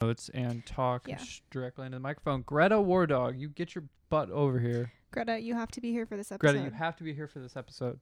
[0.00, 1.22] notes and talk Yeah.
[1.50, 2.42] directly into the microphone.
[2.42, 4.92] Greta Wardog, you get your butt over here.
[5.10, 6.52] Greta, you have to be here for this episode.
[6.52, 8.00] Greta, you have to be here for this episode.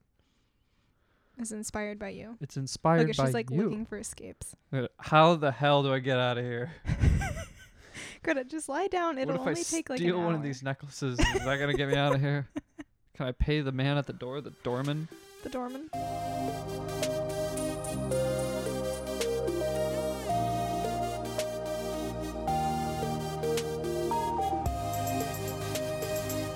[1.39, 2.37] is inspired by you.
[2.41, 3.63] It's inspired Look, by she's like you.
[3.65, 4.57] looking for escapes.
[4.99, 6.73] How the hell do I get out of here?
[8.25, 9.19] Greta, just lie down.
[9.19, 11.19] It'll if I only take like steal an one of these necklaces?
[11.21, 12.49] Is that gonna get me out of here?
[13.15, 15.09] Can I pay the man at the door, the doorman?
[15.45, 15.89] The doorman.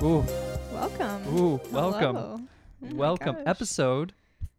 [0.02, 0.24] Ooh,
[0.72, 1.38] Welcome.
[1.38, 2.40] ooh, welcome, Hello.
[2.40, 3.34] Oh welcome.
[3.36, 3.42] gosh.
[3.46, 4.12] Episode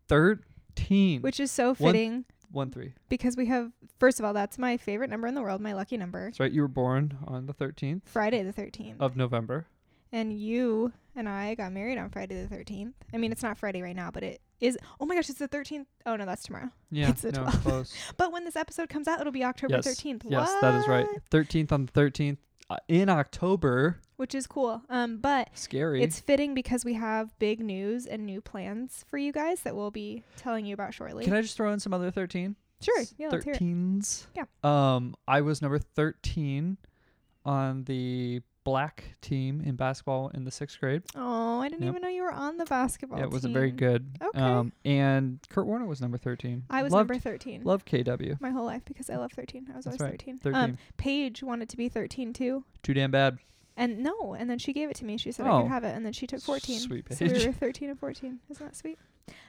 [0.07, 1.21] thirteen.
[1.21, 2.93] Which is so fitting one three.
[3.09, 5.97] because we have first of all, that's my favorite number in the world, my lucky
[5.97, 6.25] number.
[6.27, 6.51] That's right.
[6.51, 9.01] You were born on the thirteenth Friday the thirteenth.
[9.01, 9.67] of November.
[10.13, 12.95] And you and I got married on Friday the thirteenth.
[13.13, 15.47] I mean it's not Friday right now, but it is oh my gosh, it's the
[15.49, 15.87] thirteenth.
[16.05, 16.69] Oh no, that's tomorrow.
[16.89, 17.61] Yeah, It's the no, 12th.
[17.63, 17.93] close.
[18.17, 20.23] But when this episode comes out, it'll be October Yes, thirteenth.
[20.25, 21.07] Yes, that is right.
[21.31, 22.43] Thirteenth on the thirteenth uh,
[22.87, 23.99] in October.
[24.15, 24.81] Which is cool.
[24.89, 26.01] Um, but Scary.
[26.03, 29.91] It's fitting because we have big news and new plans for you guys that we'll
[29.91, 31.25] be telling you about shortly.
[31.25, 32.55] Can I just throw in some other thirteen?
[32.81, 33.03] sure.
[33.17, 33.61] Yeah, let's hear it.
[33.61, 34.27] Thirteens.
[34.35, 34.45] Yeah.
[34.63, 36.77] Um, I was number thirteen
[37.45, 41.03] on the black team in basketball in the sixth grade.
[41.15, 41.89] Oh, I didn't Yep.
[41.91, 44.09] even know you were on the basketball yeah, it wasn't very good.
[44.21, 44.39] Okay.
[44.39, 46.63] Um, and Kurt Warner was number thirteen.
[46.69, 48.39] I was loved, number 13 Love KW.
[48.41, 49.67] my whole life because I love 13.
[49.71, 50.19] I was That's always right.
[50.21, 50.37] 13.
[50.37, 50.61] Thirteen.
[50.61, 52.63] Um, Paige wanted to be 13 too.
[52.83, 53.37] Too damn bad.
[53.75, 55.17] And no, and then she gave it to me.
[55.17, 55.61] She said I Oh.
[55.63, 56.79] could have it, and then she took 14.
[56.79, 58.39] Sweet So we were 13 and 14.
[58.49, 58.99] Isn't that sweet?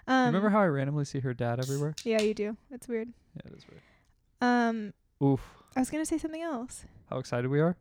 [0.06, 1.94] Um, Remember how I randomly see her dad everywhere?
[2.04, 2.56] Yeah, you do.
[2.70, 3.08] It's weird.
[3.36, 3.82] Yeah, it is weird.
[4.40, 5.40] Um, Oof.
[5.76, 6.84] I was gonna say something else.
[7.10, 7.76] How excited we are.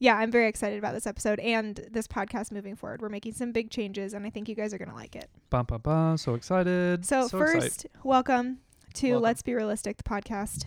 [0.00, 3.02] Yeah, I'm very excited about this episode and this podcast moving forward.
[3.02, 5.28] We're making some big changes, and I think you guys are gonna like it.
[5.50, 6.16] Bum bum bum.
[6.16, 7.04] So excited.
[7.04, 7.38] So, excited.
[7.62, 8.58] first, welcome
[8.94, 9.22] to Welcome.
[9.22, 10.64] Let's Be Realistic, the podcast.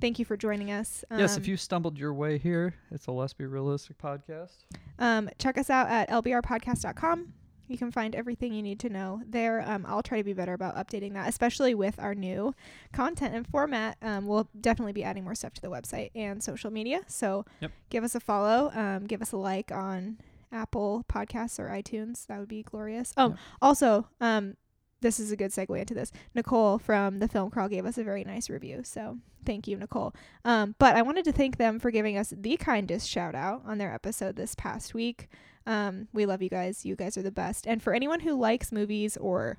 [0.00, 1.04] Thank you for joining us.
[1.16, 4.64] yes, Um, if you stumbled your way here, it's a Let's Be Realistic podcast.
[4.98, 7.34] um, check us out at lbrpodcast.com.
[7.68, 9.62] You can find everything you need to know there.
[9.66, 12.54] Um, I'll try to be better about updating that, especially with our new
[12.92, 13.96] content and format.
[14.02, 17.00] Um, we'll definitely be adding more stuff to the website and social media.
[17.06, 17.72] So Yep.
[17.88, 18.70] give us a follow.
[18.74, 20.18] Um, give us a like on
[20.50, 22.26] Apple Podcasts or iTunes.
[22.26, 23.14] That would be glorious.
[23.16, 23.38] Oh, Yep.
[23.62, 24.56] also, um,
[25.00, 26.12] this is a good segue into this.
[26.34, 28.82] Nicole from the Film Crawl gave us a very nice review.
[28.84, 30.14] So thank you, Nicole.
[30.44, 33.78] Um, but I wanted to thank them for giving us the kindest shout out on
[33.78, 35.28] their episode this past week.
[35.66, 36.84] Um, we love you guys.
[36.84, 37.66] You guys are the best.
[37.66, 39.58] And for anyone who likes movies or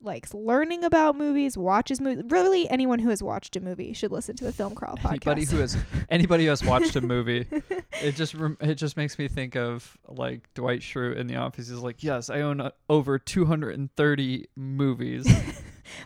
[0.00, 4.34] likes learning about movies, watches movies, really anyone who has watched a movie should listen
[4.36, 5.10] to the Film Crawl podcast.
[5.10, 5.76] Anybody who has
[6.08, 7.46] anybody who has watched a movie,
[8.02, 11.68] it just rem- it just makes me think of like Dwight Schrute in The Office.
[11.68, 15.62] He's like, yes, I own uh, over 230 movies.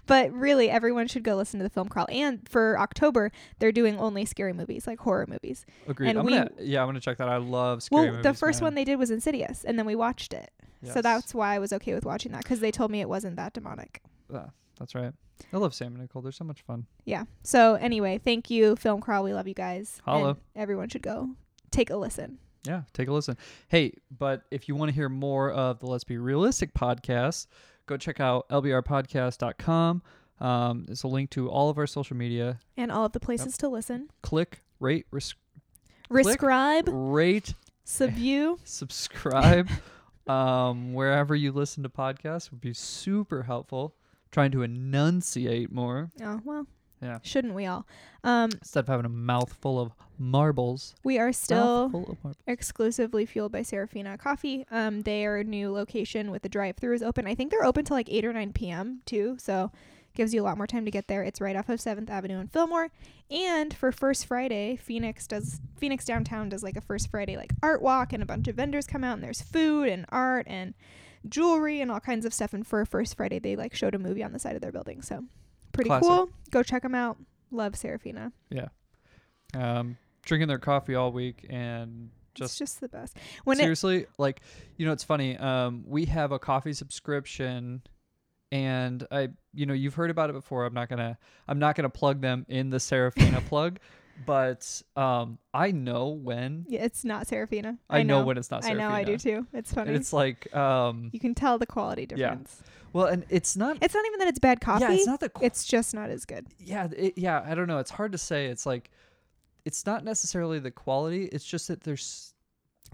[0.06, 2.06] But really, everyone should go listen to the Film Crawl.
[2.10, 5.66] And for October, they're doing only scary movies, like horror movies.
[5.86, 6.10] Agreed.
[6.10, 7.28] And I'm we- gonna yeah, I'm gonna check that.
[7.28, 8.24] I love scary well, movies.
[8.24, 8.66] Well, the first man.
[8.66, 10.50] one they did was Insidious, and then we watched it.
[10.92, 13.34] So that's why I was okay with watching that because they told me it wasn't
[13.36, 14.02] that demonic.
[14.32, 15.12] Ah, that's right.
[15.52, 16.22] I love Sam and Nicole.
[16.22, 16.86] They're so much fun.
[17.04, 17.24] Yeah.
[17.42, 19.24] So anyway, thank you, Film Crawl.
[19.24, 20.00] We love you guys.
[20.04, 20.36] Hello.
[20.54, 21.30] Everyone should go
[21.72, 22.38] take a listen.
[22.64, 23.36] Yeah, take a listen.
[23.68, 27.46] Hey, but if you want to hear more of the Let's Be Realistic podcast,
[27.86, 30.02] go check out lbrpodcast.com.
[30.38, 32.58] Um, it's a link to all of our social media.
[32.76, 34.10] And all of the places to listen.
[34.22, 35.34] Click, rate, res-
[36.10, 36.26] Click.
[36.26, 37.54] Rescribe, rate,
[37.84, 38.58] subview.
[38.64, 39.68] subscribe
[40.26, 43.94] um, wherever you listen to podcasts would be super helpful.
[44.30, 46.66] Trying to enunciate more Oh well.
[47.06, 47.18] Yeah.
[47.22, 47.86] Shouldn't we all?
[48.24, 50.94] Um, instead of having a mouthful of marbles.
[51.04, 52.42] we are still Mouthful of marbles.
[52.46, 54.66] exclusively fueled by Serafina Coffee.
[54.70, 57.26] Um, their new location with the drive-through is open.
[57.26, 59.00] I think they're open till like eight or nine p.m.
[59.06, 59.70] too, so
[60.14, 61.22] gives you a lot more time to get there.
[61.22, 62.88] It's right off of Seventh Avenue and Fillmore.
[63.30, 67.82] And for First Friday, Phoenix does Phoenix downtown does like a First Friday like art
[67.82, 70.74] walk, and a bunch of vendors come out, and there's food and art and
[71.28, 72.54] jewelry and all kinds of stuff.
[72.54, 75.02] And for First Friday, they like showed a movie on the side of their building,
[75.02, 75.24] so
[75.76, 76.08] pretty Classic.
[76.08, 76.30] cool.
[76.50, 77.16] Go check them out.
[77.50, 78.32] Love Serafina.
[78.50, 78.68] Yeah.
[79.54, 83.16] Um, drinking their coffee all week and it's just just the best.
[83.44, 84.40] When it, seriously like
[84.76, 87.82] you know it's funny um we have a coffee subscription
[88.52, 91.18] and i you know you've heard about it before i'm not gonna
[91.48, 93.78] i'm not gonna plug them in the serafina plug
[94.24, 97.76] but um i know when yeah, it's not Serafina.
[97.90, 98.24] i, know.
[98.24, 99.46] when it's not serafina I know I do too.
[99.52, 99.88] It's funny.
[99.88, 102.62] and it's like um you can tell the quality difference.
[102.62, 102.70] Yeah.
[102.96, 104.84] Well and it's not It's not even that it's bad coffee.
[104.84, 106.46] yeah it's not the qu- it's just not as good.
[106.58, 108.90] yeah it, yeah i don't know it's hard to say it's like
[109.64, 112.34] it's not necessarily the quality it's just that there's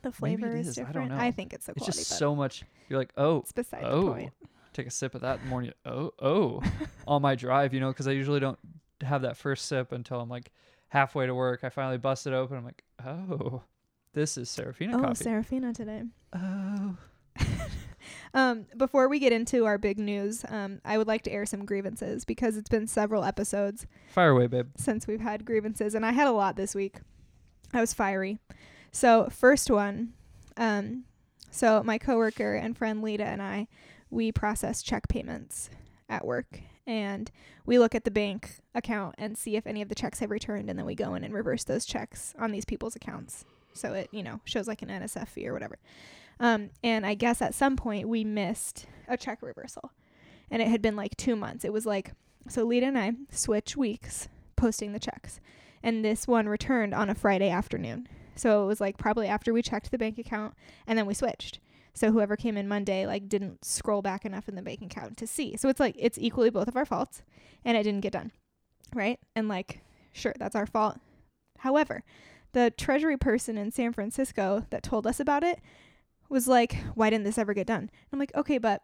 [0.02, 1.10] The it flavor is is, I don't different.
[1.22, 1.30] know.
[1.32, 4.32] think it's the it's just so much you're like oh it's beside oh the point.
[4.72, 5.72] take a sip of that in the morning.
[5.84, 6.62] Oh, oh,
[7.06, 8.58] on my drive, you know, because I usually don't
[9.02, 10.50] have that first sip until I'm like
[10.88, 12.56] halfway to work, I finally busted open.
[12.56, 13.62] I'm like, oh,
[14.14, 15.24] this is Serafina oh, coffee.
[15.24, 16.02] Serafina today.
[16.34, 16.96] oh,
[18.34, 21.64] Um, before we get into our big news, um, I would like to air some
[21.64, 24.68] grievances because it's been several episodes fire away, babe.
[24.76, 26.98] since we've had grievances, and I had a lot this week.
[27.72, 28.38] I was fiery.
[28.90, 30.12] So, first one,
[30.56, 31.04] um,
[31.50, 33.68] so my coworker and friend Lita and I,
[34.10, 35.70] we process check payments
[36.08, 37.30] at work, and
[37.64, 40.68] we look at the bank account and see if any of the checks have returned,
[40.68, 43.44] and then we go in and reverse those checks on these people's accounts.
[43.74, 45.78] So it, you know, shows like an NSF fee or whatever.
[46.40, 49.92] Um, and I guess at some point we missed a check reversal,
[50.50, 51.64] and it had been like two months.
[51.64, 52.12] It was like
[52.48, 52.64] so.
[52.64, 55.40] Lita and I switch weeks posting the checks,
[55.82, 58.08] and this one returned on a Friday afternoon.
[58.34, 60.54] So it was like probably after we checked the bank account,
[60.86, 61.60] and then we switched.
[61.94, 65.26] So whoever came in Monday like didn't scroll back enough in the bank account to
[65.26, 65.56] see.
[65.56, 67.22] So it's like it's equally both of our faults,
[67.64, 68.32] and it didn't get done,
[68.94, 69.20] right?
[69.36, 69.82] And like,
[70.12, 70.98] sure, that's our fault.
[71.58, 72.02] However,
[72.52, 75.60] the treasury person in San Francisco that told us about it
[76.32, 77.90] was like, why didn't this ever get done?
[78.12, 78.82] I'm like, okay, but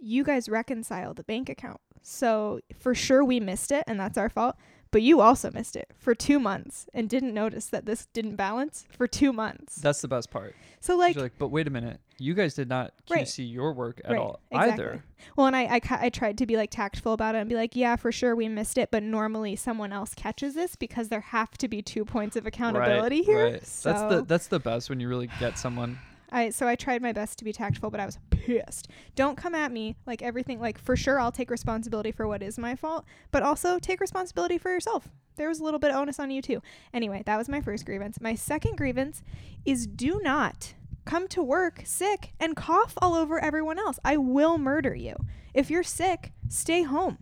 [0.00, 1.80] you guys reconciled the bank account.
[2.02, 4.56] So for sure we missed it and that's our fault.
[4.92, 8.86] But you also missed it for two months and didn't notice that this didn't balance
[8.88, 9.74] for two months.
[9.76, 10.54] That's the best part.
[10.80, 13.26] So Like, like, but wait a minute, you guys did not Right.
[13.26, 14.84] QC your work at Right, all exactly.
[14.84, 15.04] either.
[15.36, 17.74] well, and I, I, I tried to be like tactful about it and be like,
[17.74, 18.92] yeah, for sure we missed it.
[18.92, 23.16] But normally someone else catches this because there have to be two points of accountability
[23.16, 23.44] right, here.
[23.44, 23.66] Right.
[23.66, 25.98] So That's the that's the best when you really get someone.
[26.30, 28.88] I so I tried my best to be tactful, but I was pissed.
[29.14, 32.58] Don't come at me like everything like for sure I'll take responsibility for what is
[32.58, 35.08] my fault, but also take responsibility for yourself.
[35.36, 36.62] There was a little bit of onus on you too.
[36.94, 38.20] Anyway, that was my first grievance.
[38.20, 39.22] My second grievance
[39.64, 40.74] is do not
[41.04, 43.98] come to work sick and cough all over everyone else.
[44.04, 45.14] I will murder you.
[45.54, 47.18] If you're sick, stay home.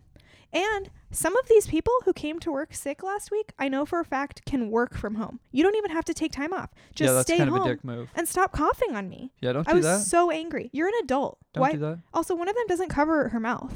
[0.55, 3.99] And some of these people who came to work sick last week, I know for
[3.99, 5.41] a fact can work from home.
[5.51, 6.71] You don't even have to take time off.
[6.95, 8.09] Just yeah, stay home of a dick move.
[8.15, 9.33] and stop coughing on me.
[9.41, 10.71] Yeah, don't I do was so angry.
[10.73, 11.39] You're an adult.
[11.53, 11.73] Don't Why?
[11.73, 11.99] do that.
[12.13, 13.75] Also, one of them doesn't cover her mouth.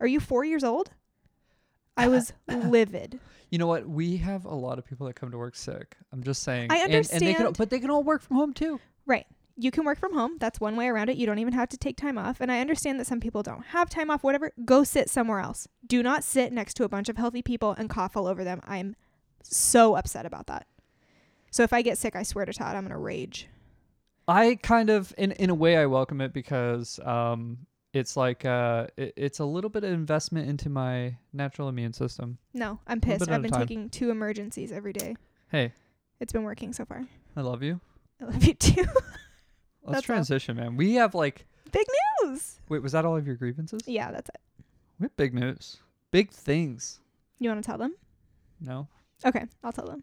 [0.00, 0.90] Are you four years old?
[1.96, 3.20] I was livid.
[3.50, 3.88] You know what?
[3.88, 5.96] We have a lot of people that come to work sick.
[6.12, 6.70] I'm just saying.
[6.72, 7.56] I And- and, they can, understand.
[7.58, 8.80] but they can all work from home too.
[9.06, 9.26] Right.
[9.60, 10.36] You can work from home.
[10.38, 11.16] That's one way around it.
[11.16, 12.40] You don't even have to take time off.
[12.40, 14.52] And I understand that some people don't have time off, whatever.
[14.64, 15.66] Go sit somewhere else.
[15.84, 18.60] Do not sit next to a bunch of healthy people and cough all over them.
[18.66, 18.94] I'm
[19.42, 20.68] so upset about that.
[21.50, 23.48] So if I get sick, I swear to Todd, I'm going to rage.
[24.28, 27.58] I kind of, in in a way, I welcome it because um,
[27.94, 32.38] it's like uh, it, it's a little bit of investment into my natural immune system.
[32.52, 33.28] No, I'm pissed.
[33.28, 35.16] I've been taking two Emergen-Cs every day.
[35.50, 35.72] Hey,
[36.20, 37.06] It's been working so far.
[37.36, 37.80] I love you.
[38.20, 38.84] I love you too.
[39.88, 40.14] Let's That's all.
[40.16, 40.76] transition, man.
[40.76, 41.86] We have like, Big
[42.24, 42.60] news.
[42.68, 43.82] wait, was that all of your grievances?
[43.86, 44.40] Yeah, that's it.
[44.98, 45.78] We have big news,
[46.10, 47.00] big things.
[47.38, 47.94] You want to tell them?
[48.60, 48.88] No,
[49.24, 50.02] Okay, I'll tell them.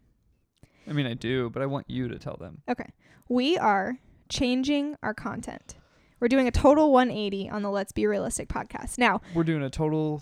[0.88, 2.62] I mean I do, but I want you to tell them.
[2.70, 2.90] Okay.
[3.28, 3.98] We are
[4.30, 5.76] changing our content.
[6.20, 8.98] We're doing a total 180 on the Let's Be Realistic podcast.
[8.98, 10.22] Now, We're doing a total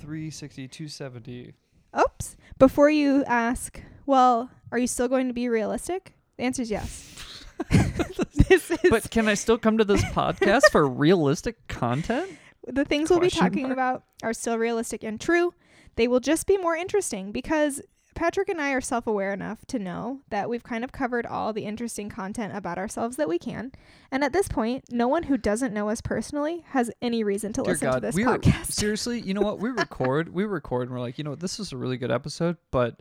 [0.00, 1.52] 360, 270.
[1.98, 6.14] oops, before you ask, well, are you still going to be realistic?
[6.36, 7.44] The answer is yes.
[8.52, 12.30] this is But can I still come to this podcast for realistic content?
[12.66, 13.72] the things we'll be talking mark?
[13.72, 15.54] about are still realistic and true.
[15.96, 17.82] They will just be more interesting because
[18.14, 21.52] Patrick and I are self aware enough to know that we've kind of covered all
[21.52, 23.72] the interesting content about ourselves that we can.
[24.10, 27.62] And at this point, no one who doesn't know us personally has any reason to
[27.62, 28.72] Dear listen God, to this we podcast.
[28.72, 29.58] Seriously, you know what?
[29.58, 31.40] We record, we record, and we're like, you know what?
[31.40, 33.00] This is a really good episode, but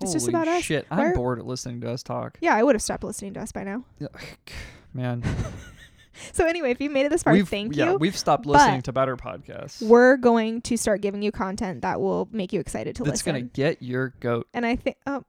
[0.00, 0.62] It's just about us.
[0.62, 2.38] shit, I'm are- bored of listening to us talk.
[2.40, 3.84] yeah, I would have stopped listening to us by now.
[3.98, 4.08] Yeah,
[4.92, 5.22] Man,
[6.32, 7.96] So anyway, if you made it this far, we've thank yeah, you.
[7.98, 9.82] we've stopped listening to better podcasts.
[9.82, 13.12] We're going to start giving you content that will make you excited to listen.
[13.12, 13.32] That's listen.
[13.40, 14.48] gonna get your goat.
[14.54, 15.24] and I think, oh,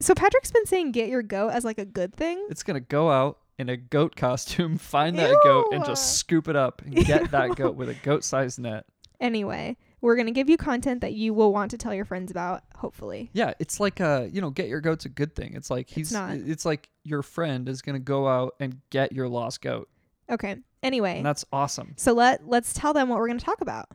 [0.00, 2.46] so Patrick's been saying "get your goat" as like a good thing.
[2.50, 5.86] It's gonna go out in a goat costume, find that goat, and Ew.
[5.86, 8.84] just scoop it up and get that goat with a goat-sized net.
[9.20, 12.62] Anyway, we're gonna give you content that you will want to tell your friends about.
[12.76, 15.54] Hopefully, Yeah, it's like uh, you know, get your goat's a good thing.
[15.54, 16.32] It's like he's not.
[16.34, 19.88] it's like your friend is gonna go out and get your lost goat.
[20.30, 20.56] okay.
[20.82, 21.92] Anyway, And that's awesome.
[21.96, 23.86] so let let's tell them what we're gonna talk about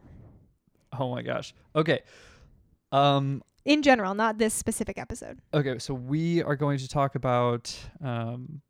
[0.98, 1.54] Oh my gosh.
[1.76, 2.02] Okay.
[2.92, 5.40] Um in general, not this specific episode.
[5.54, 8.62] okay, so we are going to talk about um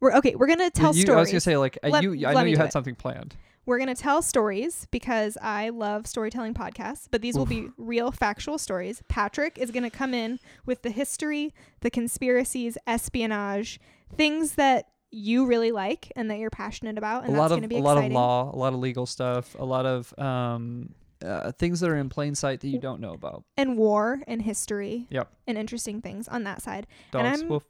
[0.00, 0.34] We're okay.
[0.34, 2.66] We're gonna tell you, I was gonna say like Let- you I know you had
[2.66, 2.72] it.
[2.72, 3.36] something planned.
[3.70, 8.10] We're going to tell stories because I love storytelling podcasts, but these will be real
[8.10, 9.00] factual stories.
[9.06, 13.78] Patrick is going to come in with the history, the conspiracies, espionage,
[14.16, 17.68] things that you really like and that you're passionate about and a that's going to
[17.68, 20.92] be a lot of law, a lot of legal stuff, a lot of um
[21.24, 23.44] uh, things that are in plain sight that you don't know about.
[23.56, 25.06] and war and history.
[25.10, 25.30] Yep.
[25.46, 26.88] And interesting things on that side.
[27.12, 27.62] And I'm- wolf.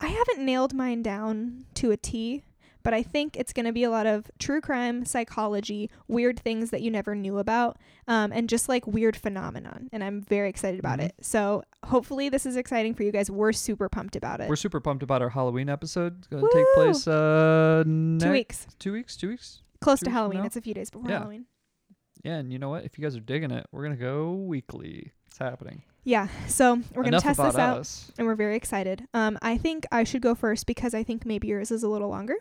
[0.00, 2.42] I haven't nailed mine down to a T,
[2.82, 6.70] but I think it's going to be a lot of true crime, psychology, weird things
[6.70, 9.88] that you never knew about, um, and just like weird phenomenon.
[9.92, 11.06] And I'm very excited about Mhm.
[11.06, 11.14] it.
[11.20, 13.30] So hopefully this is exciting for you guys.
[13.30, 14.48] We're super pumped about it.
[14.48, 16.18] We're super pumped about our Halloween episode.
[16.18, 19.62] It's going to take place uh Two weeks, two weeks, two weeks.
[19.80, 20.44] close two to weeks Halloween.
[20.44, 21.18] It's a few days before Yeah.
[21.18, 21.46] Halloween.
[22.24, 22.84] Yeah, and you know what?
[22.84, 25.12] If you guys are digging it, we're gonna go weekly.
[25.26, 25.82] It's happening.
[26.04, 26.28] Yeah.
[26.48, 28.10] So we're going to test this out, us.
[28.18, 29.06] and we're very excited.
[29.14, 32.08] Um, I think I should go first because I think maybe yours is a little
[32.08, 32.34] longer.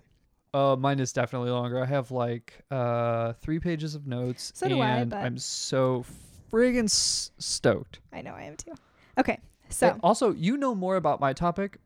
[0.54, 1.82] Uh, mine is definitely longer.
[1.82, 6.04] I have like uh three pages of notes, So do I, and but- I'm so
[6.52, 8.00] friggin' s- stoked.
[8.12, 8.74] I know I am too.
[9.18, 9.40] Okay.
[9.70, 11.78] So And also, you know more about my topic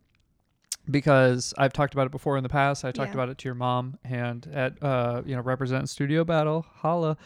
[0.90, 2.84] because I've talked about it before in the past.
[2.84, 3.14] I talked Yeah.
[3.14, 7.18] about it to your mom and at uh you know represent studio battle holla,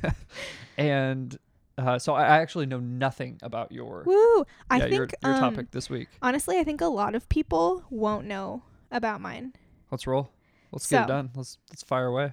[0.76, 1.38] and
[1.78, 4.44] uh, so I actually know nothing about your woo!
[4.70, 6.08] I yeah think your, your um, topic this week.
[6.20, 9.54] Honestly, I think a lot of people won't know about mine.
[9.90, 10.30] Let's roll.
[10.72, 11.30] Let's get it done.
[11.34, 12.32] Let's let's fire away.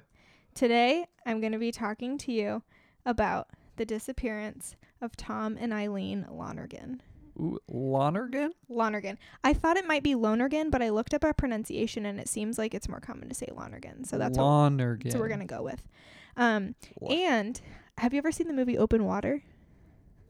[0.56, 2.64] Today, I'm going to be talking to you
[3.06, 7.02] about the disappearance of Tom and Eileen Lonergan.
[7.40, 8.52] Ooh, Lonergan?
[8.68, 9.18] Lonergan.
[9.44, 12.58] I thought it might be Lonergan, but I looked up our pronunciation and it seems
[12.58, 14.04] like it's more common to say Lonergan.
[14.04, 15.12] So that's what, Lonergan.
[15.12, 15.88] so we're going to go with.
[16.36, 16.76] Um,
[17.10, 17.60] and
[17.98, 19.44] have you ever seen the movie Open Water?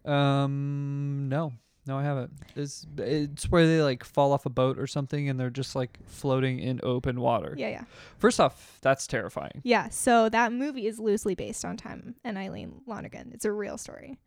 [0.05, 1.53] Um, no,
[1.89, 2.31] no, I haven't.
[2.55, 5.97] It's it's where they like fall off a boat or something, and they're just like
[6.05, 7.55] floating in open water.
[7.57, 7.83] Yeah, yeah.
[8.19, 9.61] First off, that's terrifying.
[9.63, 13.31] Yeah, so that movie is loosely based on Tom and Eileen Lonergan.
[13.33, 14.19] It's a real story.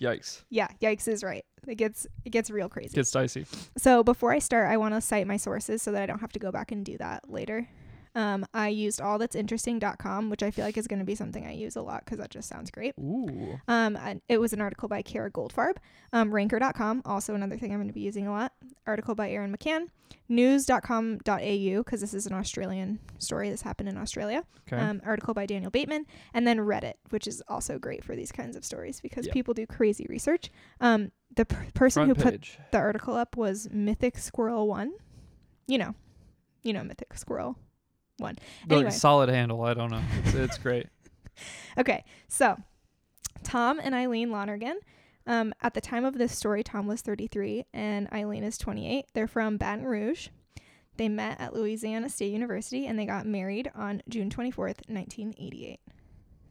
[0.00, 0.42] Yikes!
[0.48, 1.44] Yeah, yikes is right.
[1.66, 2.92] It gets it gets real crazy.
[2.92, 3.46] It Gets dicey.
[3.76, 6.32] So before I start, I want to cite my sources so that I don't have
[6.34, 7.68] to go back and do that later.
[8.14, 11.76] Um, I used allthat'sinteresting.com, which I feel like is going to be something I use
[11.76, 12.94] a lot because that just sounds great.
[12.98, 13.58] Ooh.
[13.68, 15.76] Um, and it was an article by Kara Goldfarb.
[16.12, 18.52] Um, ranker.com, also another thing I'm going to be using a lot.
[18.86, 19.86] Article by Aaron McCann.
[20.28, 23.50] News.com.au, because this is an Australian story.
[23.50, 24.44] This happened in Australia.
[24.70, 24.80] Okay.
[24.80, 26.06] Um, article by Daniel Bateman.
[26.34, 29.32] And then Reddit, which is also great for these kinds of stories because Yep.
[29.34, 30.50] people do crazy research.
[30.80, 34.92] Um, the per- person Front who put the article up was Mythic Squirrel One.
[35.66, 35.94] You know,
[36.62, 37.56] you know Mythic Squirrel
[38.18, 38.36] One.
[38.68, 39.62] Anyway, solid handle.
[39.62, 40.02] I don't know.
[40.24, 40.86] It's, it's great.
[41.78, 42.04] okay.
[42.28, 42.56] So,
[43.42, 44.78] Tom and Eileen Lonergan.
[45.26, 49.04] Um, at the time of this story, Tom was 33 and Eileen is 28.
[49.12, 50.28] They're from Baton Rouge.
[50.96, 55.80] They met at Louisiana State University and they got married on June 24th, 1988.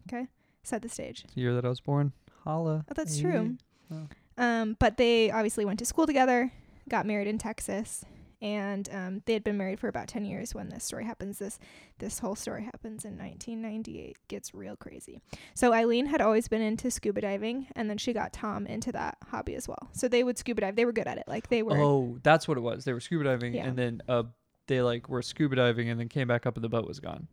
[0.07, 0.27] Okay,
[0.63, 1.25] set the stage.
[1.33, 2.13] The year that I was born.
[2.43, 2.85] Holla.
[2.87, 3.57] Oh, that's true.
[3.91, 4.07] Oh.
[4.37, 6.53] Um, but they obviously went to school together,
[6.87, 8.05] got married in Texas,
[8.41, 11.39] and um, they had been married for about 10 years when this story happens.
[11.39, 11.57] This
[11.99, 14.17] this whole story happens in 1998.
[14.27, 15.19] Gets real crazy.
[15.53, 19.17] So Eileen had always been into scuba diving, and then she got Tom into that
[19.29, 19.89] hobby as well.
[19.93, 20.75] So they would scuba dive.
[20.75, 21.25] They were good at it.
[21.27, 21.77] Like they were.
[21.77, 22.85] Oh, that's what it was.
[22.85, 23.65] They were scuba diving, Yeah.
[23.65, 24.23] and then uh,
[24.67, 27.27] they like were scuba diving, and then came back up, and the boat was gone.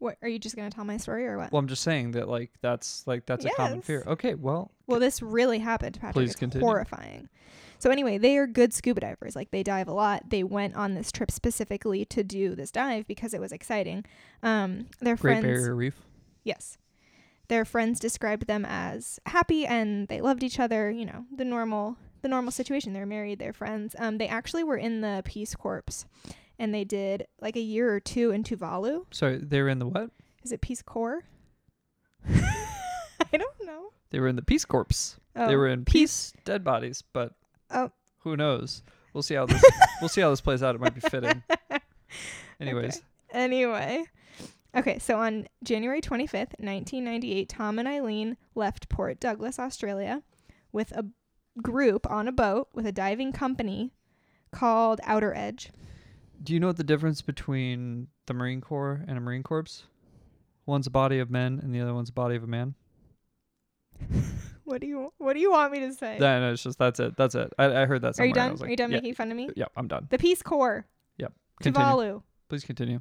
[0.00, 1.50] What are you just gonna tell my story or what?
[1.52, 4.02] Well, I'm just saying that like that's like that's a common fear.
[4.06, 6.12] Okay, well, Well, this really happened, Patrick.
[6.14, 6.66] Please it's continue.
[6.66, 7.28] horrifying.
[7.78, 9.36] So anyway, they are good scuba divers.
[9.36, 10.30] Like they dive a lot.
[10.30, 14.04] They went on this trip specifically to do this dive because it was exciting.
[14.42, 15.94] Um, their Great friends, Barrier Reef.
[16.44, 16.78] yes,
[17.48, 20.90] their friends described them as happy and they loved each other.
[20.90, 22.92] You know, the normal, the normal situation.
[22.94, 23.38] They're married.
[23.38, 23.94] They're friends.
[23.98, 26.06] Um, they actually were in the Peace Corps,
[26.58, 29.04] and they did like a year or two in Tuvalu.
[29.10, 30.10] Sorry, they were in the what?
[30.42, 31.24] Is it Peace Corps?
[32.28, 33.90] I don't know.
[34.10, 35.16] They were in the Peace Corps.
[35.36, 37.32] Oh, they were in peace, dead bodies, but
[37.74, 37.90] Oh.
[38.20, 38.82] who knows?
[39.12, 39.62] We'll see how this
[40.00, 40.74] we'll see how this plays out.
[40.74, 41.42] It might be fitting.
[42.60, 44.04] Anyways, Anyway.
[44.76, 50.22] Okay, so on January 25th, 1998, Tom and Eileen left Port Douglas, Australia,
[50.72, 51.04] with a
[51.62, 53.92] group on a boat with a diving company
[54.50, 55.70] called Outer Edge.
[56.42, 59.84] do you know what the difference between the Marine Corps and a Marine Corps?
[60.66, 62.74] One's a body of men, and the other one's a body of a man.
[64.64, 66.18] What do you What do you want me to say?
[66.20, 67.16] Yeah, no, it's just that's it.
[67.16, 67.52] That's it.
[67.58, 68.18] I, I heard that.
[68.18, 68.56] Are you done?
[68.56, 69.50] like, Are you done yeah, making fun of me?
[69.56, 70.06] Yeah, I'm done.
[70.10, 70.86] The Peace Corps,
[71.60, 71.86] Continue.
[71.86, 72.22] Tuvalu.
[72.48, 73.00] Please continue.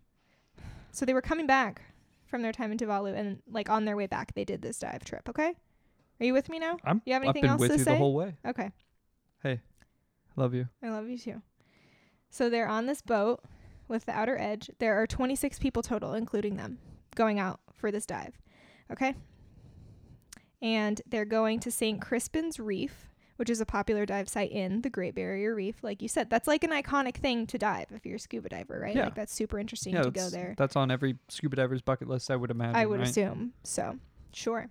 [0.92, 1.82] So they were coming back
[2.28, 5.04] from their time in Tuvalu, and like on their way back, they did this dive
[5.04, 5.28] trip.
[5.30, 5.54] Okay,
[6.20, 6.78] are you with me now?
[6.84, 7.02] I'm.
[7.06, 7.92] You have anything else with to you say?
[7.94, 8.36] the whole way.
[8.46, 8.72] Okay.
[9.42, 9.60] Hey,
[10.36, 10.68] love you.
[10.82, 11.42] I love you too.
[12.30, 13.44] So they're on this boat
[13.88, 14.70] with the outer edge.
[14.80, 16.80] There are 26 people total, including them,
[17.16, 18.34] going out for this dive.
[18.92, 19.14] Okay?
[20.64, 22.00] And they're going to St.
[22.02, 25.84] Crispin's Reef, which is a popular dive site in the Great Barrier Reef.
[25.84, 28.80] Like you said, that's like an iconic thing to dive if you're a scuba diver,
[28.82, 28.96] right?
[28.96, 29.06] Yeah.
[29.06, 30.56] Like that's super interesting Yeah, to go there.
[30.58, 32.32] that's on every scuba diver's bucket list.
[32.32, 32.78] I would imagine.
[32.78, 33.10] I would right?
[33.10, 33.52] assume.
[33.64, 33.98] So,
[34.32, 34.70] sure.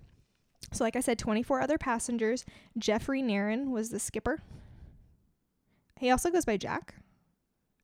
[0.73, 2.47] So, like I said, 24 other passengers.
[2.79, 4.41] Jeffrey Nairn was the skipper.
[6.01, 6.95] He also goes by Jack.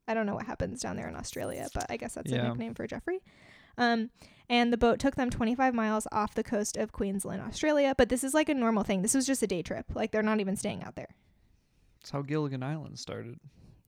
[0.07, 2.73] I don't know what happens down there in Australia, but I guess that's a nickname
[2.73, 3.21] for Jeffrey.
[3.79, 4.11] Um,
[4.49, 7.93] and the boat took them 25 miles off the coast of Queensland, Australia.
[7.97, 9.01] But this is like a normal thing.
[9.01, 9.85] This was just a day trip.
[9.93, 11.15] Like they're not even staying out there.
[11.99, 13.39] That's how Gilligan Island started.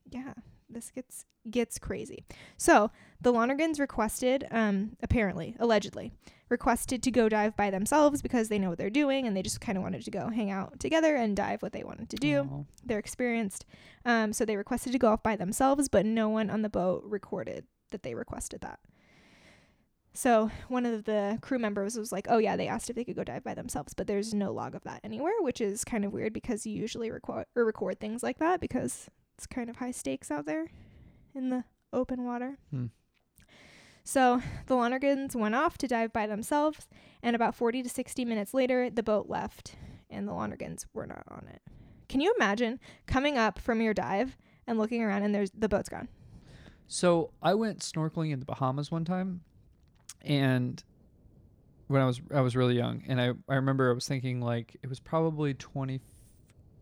[0.09, 0.33] Yeah,
[0.69, 2.25] this gets gets crazy.
[2.57, 6.11] So the Lonergans requested, um, apparently, allegedly,
[6.49, 9.61] requested to go dive by themselves because they know what they're doing and they just
[9.61, 12.41] kind of wanted to go hang out together and dive what they wanted to do.
[12.51, 12.63] Aw.
[12.85, 13.65] They're experienced.
[14.05, 17.03] Um, so they requested to go off by themselves, but no one on the boat
[17.05, 18.79] recorded that they requested that.
[20.13, 23.15] So one of the crew members was like, "Oh yeah, they asked if they could
[23.15, 26.11] go dive by themselves, but there's no log of that anywhere, which is kind of
[26.11, 29.91] weird because you usually record or record things like that because it's kind of high
[29.91, 30.67] stakes out there
[31.33, 31.63] in the
[31.93, 32.87] open water." Hmm.
[34.03, 36.87] So the Lonergans went off to dive by themselves,
[37.21, 39.75] and about 40 to 60 minutes later, the boat left,
[40.09, 41.61] and the Lonergans were not on it.
[42.09, 44.37] Can you imagine coming up from your dive
[44.67, 46.09] and looking around and there's the boat's gone?
[46.87, 49.41] So I went snorkeling in the Bahamas one time,
[50.23, 50.83] and
[51.87, 54.77] when I was I was really young, and I I remember I was thinking like
[54.81, 55.99] it was probably 20,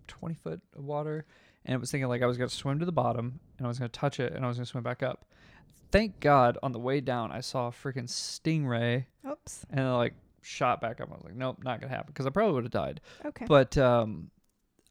[0.08, 1.25] 20 foot of water,
[1.65, 3.79] and I was thinking like I was gonna swim to the bottom, and I was
[3.79, 5.25] gonna touch it, and I was gonna swim back up.
[5.91, 9.65] Thank God on the way down I saw a freaking stingray, Oops.
[9.72, 11.10] and it like shot back up.
[11.12, 13.01] I was like, nope, not gonna happen, because I probably would have died.
[13.25, 13.46] Okay.
[13.48, 14.29] But um,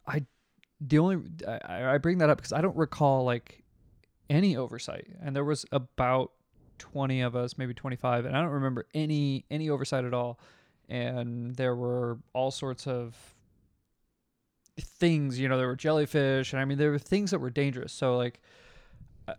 [0.07, 0.25] I
[0.81, 3.63] the only I, I bring that up because I don't recall like
[4.29, 6.33] any oversight, and there was about
[6.79, 10.39] twenty of us, maybe twenty five, and I don't remember any any oversight at all.
[10.89, 13.15] And there were all sorts of
[14.81, 17.93] things, you know, there were jellyfish, and I mean there were things that were dangerous.
[17.93, 18.41] So like,
[19.27, 19.35] I,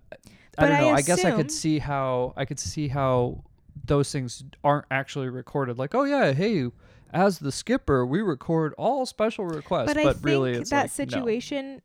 [0.57, 0.89] I don't I know.
[0.91, 3.43] I guess I could see how I could see how
[3.85, 5.79] those things aren't actually recorded.
[5.79, 6.67] Like, oh yeah, hey,
[7.11, 10.99] as the skipper, we record all special requests, but but, I really, it's that like,
[10.99, 11.05] no.
[11.05, 11.81] situation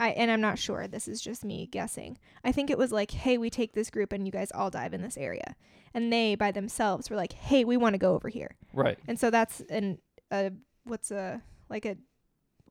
[0.00, 2.18] I and I'm not sure, this is just me guessing.
[2.42, 4.94] I think it was like, "Hey, we take this group and you guys all dive
[4.94, 5.54] in this area."
[5.94, 8.98] And they by themselves were like, "Hey, we want to go over here." right?
[9.06, 9.98] And so that's an
[10.32, 10.50] a
[10.84, 11.96] what's a like a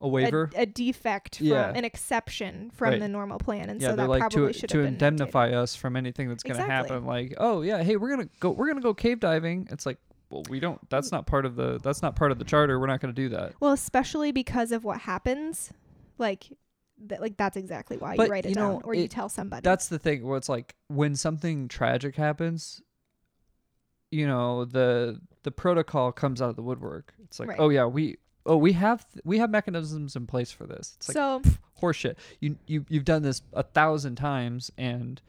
[0.01, 0.49] A waiver.
[0.56, 1.71] a, a defect from Yeah.
[1.75, 2.99] an exception from Right.
[2.99, 4.93] the normal plan and yeah, so they're that like probably to should to have been
[4.93, 6.89] indemnify us from anything that's going to Exactly.
[6.95, 7.06] happen.
[7.08, 9.67] Like, oh yeah, hey, we're gonna go, we're gonna go cave diving.
[9.71, 9.97] It's like,
[10.32, 10.80] well, we don't.
[10.89, 11.13] That's mm.
[11.13, 11.80] not part of the.
[11.84, 12.80] That's not part of the charter.
[12.80, 13.53] We're not going to do that.
[13.60, 15.71] well especially because of what happens
[16.17, 16.51] like
[17.07, 19.29] that like that's exactly why But, you write it you down know, or you tell
[19.29, 20.25] somebody That's the thing.
[20.25, 22.81] Where it's like when something tragic happens,
[24.12, 27.13] you know, the the protocol comes out of the woodwork.
[27.23, 27.59] It's like, Right.
[27.59, 28.17] oh yeah, we.
[28.45, 30.95] Oh, we have we have mechanisms in place for this.
[30.97, 31.41] It's like so
[31.81, 32.15] horseshit.
[32.39, 35.21] You you you've done this a thousand times, and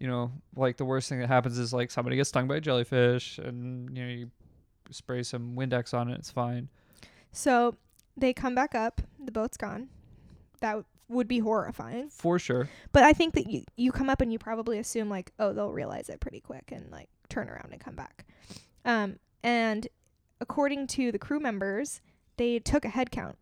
[0.00, 2.60] you know, like the worst thing that happens is like somebody gets stung by a
[2.60, 4.30] jellyfish, and you know you
[4.90, 6.18] spray some Windex on it.
[6.18, 6.68] It's fine.
[7.30, 7.76] so
[8.16, 9.88] they come back up the boat's gone
[10.60, 12.08] that would be horrifying.
[12.10, 12.68] For sure.
[12.92, 15.72] but i think that you, you come up and you probably assume like oh they'll
[15.72, 18.24] realize it pretty quick and like turn around and come back.
[18.84, 19.88] Um and
[20.40, 22.00] according to the crew members
[22.36, 23.38] they took a head count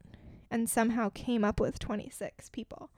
[0.51, 2.91] and somehow came up with 26 people.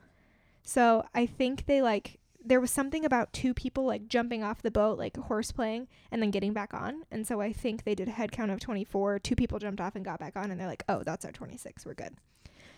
[0.62, 4.70] So i think they like there was something about two people like jumping off the
[4.70, 7.02] boat like horse playing and then getting back on.
[7.11, 9.94] And so i think they did a head count of 24 two people jumped off
[9.96, 12.14] and got back on and they're like oh that's our 26 we're good.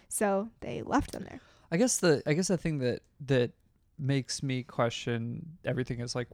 [0.08, 3.52] So they left them there I guess the I guess the thing that that
[3.98, 6.28] makes me question everything is like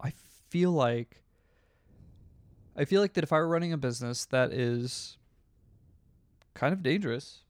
[0.00, 0.12] I
[0.48, 1.22] feel like
[2.76, 5.16] I feel like that if I were running a business that is
[6.54, 7.42] kind of dangerous,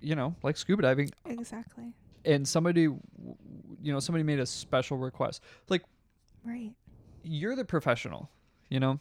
[0.00, 1.92] you know, like scuba diving, exactly
[2.24, 5.42] and somebody you know, somebody made a special request.
[5.68, 5.82] Like
[6.44, 6.72] right
[7.22, 8.30] you're the professional,
[8.68, 9.00] you know?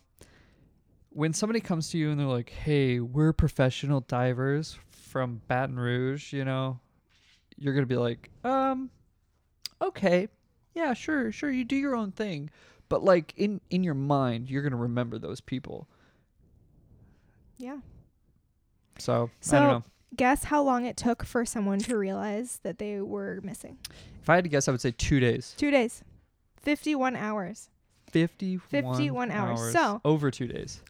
[1.09, 4.77] When somebody comes to you and they're like, "Hey, we're professional divers
[5.17, 6.79] from Baton Rouge," you know,
[7.57, 8.89] you're going to be like, "Um
[9.81, 10.27] okay.
[10.75, 12.49] Yeah, sure, sure, you do your own thing."
[12.89, 15.87] But like in in your mind, you're going to remember those people.
[17.57, 17.77] yeah
[18.99, 19.83] So, I don't know.
[20.15, 23.77] guess how long it took for someone to realize that they were missing
[24.21, 25.55] If I had to guess, I would say 2 days.
[25.57, 26.03] two days
[26.61, 27.69] 51 hours
[28.11, 29.73] 51, 51 hours.
[29.73, 30.81] So- over 2 days.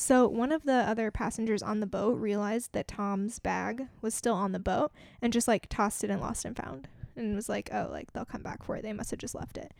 [0.00, 4.32] So one of the other passengers on the boat realized that tom's bag was still
[4.32, 7.68] on the boat and just like tossed it and lost and found and was like
[7.70, 8.82] oh like they'll come back for it.
[8.82, 9.74] They must have just left it.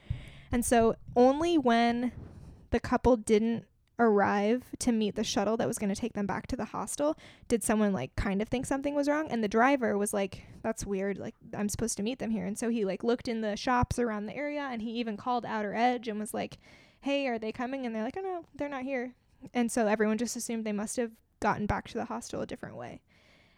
[0.53, 2.13] And so only when
[2.69, 3.65] the couple didn't
[3.99, 7.17] arrive to meet the shuttle that was going to take them back to the hostel
[7.49, 9.27] did someone like kind of think something was wrong.
[9.31, 11.17] And the driver was like that's weird.
[11.17, 12.45] Like i'm supposed to meet them here.
[12.45, 15.47] And so he like looked in the shops around the area and he even called
[15.47, 16.59] outer edge and was like
[17.01, 17.87] hey are they coming?
[17.87, 19.15] And they're like oh no they're not here
[19.55, 22.77] and so everyone just assumed they must have gotten back to the hostel a different
[22.77, 23.01] way.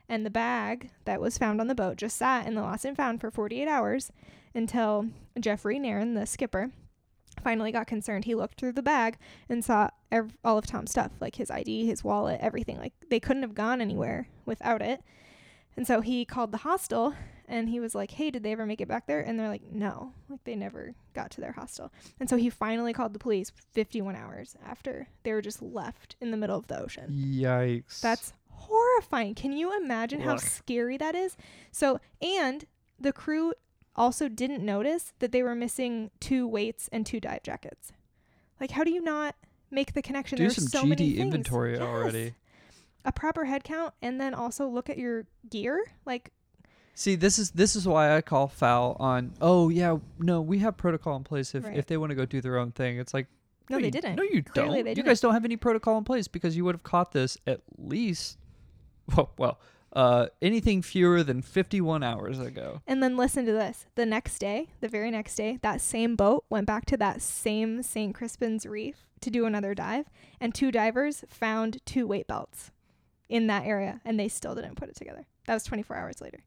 [0.09, 2.97] And the bag that was found on the boat just sat in the lost and
[2.97, 4.13] found for 48 hours
[4.55, 5.07] until
[5.39, 6.71] Jeffrey Nairn, the skipper,
[7.43, 8.25] finally got concerned.
[8.25, 9.17] He looked through the bag
[9.49, 12.79] and saw ev- all of Tom's stuff, like his ID, his wallet, everything.
[12.79, 15.03] Like they couldn't have gone anywhere without it.
[15.77, 17.15] And so he called the hostel
[17.53, 19.63] and he was like, "Hey, did they ever make it back there?" And they're like,
[19.71, 23.53] "No, like they never got to their hostel." And so he finally called the police
[23.73, 27.11] 51 hours after they were just left in the middle of the ocean.
[27.13, 28.01] Yikes.
[28.01, 29.35] That's horrifying.
[29.35, 31.37] Can you imagine how scary that is?
[31.71, 32.65] So, and
[32.99, 33.53] the crew
[33.95, 37.93] also didn't notice that they were missing two weights and two dive jackets.
[38.61, 39.37] Like, how do you not
[39.71, 40.37] make the connection?
[40.37, 41.21] do There's some so many GD things.
[41.21, 41.83] inventory Yes.
[41.83, 42.35] already.
[43.05, 45.85] A proper head count, and then also look at your gear.
[46.07, 46.31] Like,
[46.95, 49.33] See, this is this is why I call foul on.
[49.41, 51.77] Oh yeah, no, we have protocol in place if Right.
[51.77, 52.99] if they want to go do their own thing.
[52.99, 53.29] It's like
[53.71, 54.17] no, they you- didn't.
[54.17, 54.85] No, you Clearly don't.
[54.85, 55.07] they you didn't.
[55.07, 58.39] guys don't have any protocol in place because you would have caught this at least.
[59.17, 59.59] Well, well,
[59.95, 62.83] uh, anything fewer than fifty-one hours ago.
[62.87, 63.87] And then listen to this.
[63.97, 67.83] The next day, the very next day, that same boat went back to that same
[67.83, 68.15] St.
[68.15, 70.07] Crispin's Reef to do another dive,
[70.41, 72.71] and two divers found two weight belts
[73.29, 75.27] in that area, and they still didn't put it together.
[75.47, 76.39] That was 24 hours later.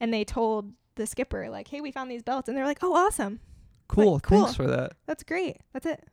[0.00, 2.48] And they told the skipper, like, hey, we found these belts.
[2.48, 3.40] And they're like, oh, awesome.
[3.88, 4.20] Cool.
[4.20, 4.44] cool.
[4.44, 4.92] Thanks for that.
[5.06, 5.58] That's great.
[5.72, 6.04] That's it.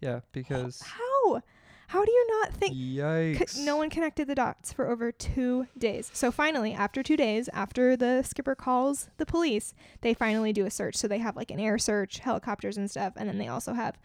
[0.00, 1.42] Yeah, because How?
[1.88, 2.74] How do you not think?
[2.74, 3.50] yikes.
[3.50, 6.10] C- no one connected the dots for over two days.
[6.12, 10.70] So finally, after two days, after the skipper calls the police, they finally do a
[10.70, 10.96] search.
[10.96, 13.98] So they have like an air search, helicopters and stuff, and then they also have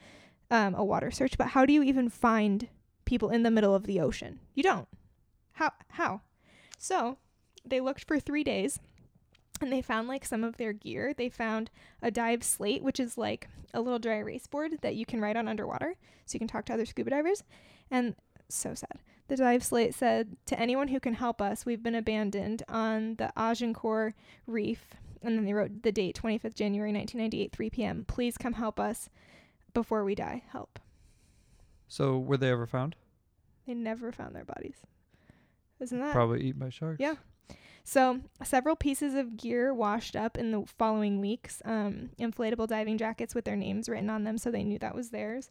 [0.51, 1.37] um, a water search.
[1.37, 2.67] But how do you even find
[3.05, 4.39] people in the middle of the ocean?
[4.53, 4.87] You don't.
[5.53, 5.71] How?
[5.89, 6.21] How?
[6.77, 7.17] So
[7.65, 8.79] they looked for three days.
[9.61, 11.13] And they found like some of their gear.
[11.13, 11.69] They found
[12.01, 15.35] a dive slate, which is like a little dry erase board that you can write
[15.35, 15.95] on underwater,
[16.25, 17.43] so you can talk to other scuba divers.
[17.91, 18.15] And
[18.47, 18.99] so sad.
[19.27, 23.31] The dive slate said, To anyone who can help us, we've been abandoned on the
[23.37, 24.15] Agincourt
[24.47, 24.95] Reef.
[25.21, 28.05] And then they wrote the date, 25th January 1998, 3 p.m.
[28.07, 29.09] Please come help us
[29.73, 30.43] before we die.
[30.51, 30.79] Help.
[31.87, 32.95] So were they ever found?
[33.67, 34.77] They never found their bodies.
[35.79, 36.13] Isn't that?
[36.13, 36.99] Probably eaten by sharks.
[36.99, 37.15] Yeah.
[37.83, 41.61] So, several pieces of gear washed up in the following weeks.
[41.65, 45.09] Um, inflatable diving jackets with their names written on them, so they knew that was
[45.09, 45.49] theirs.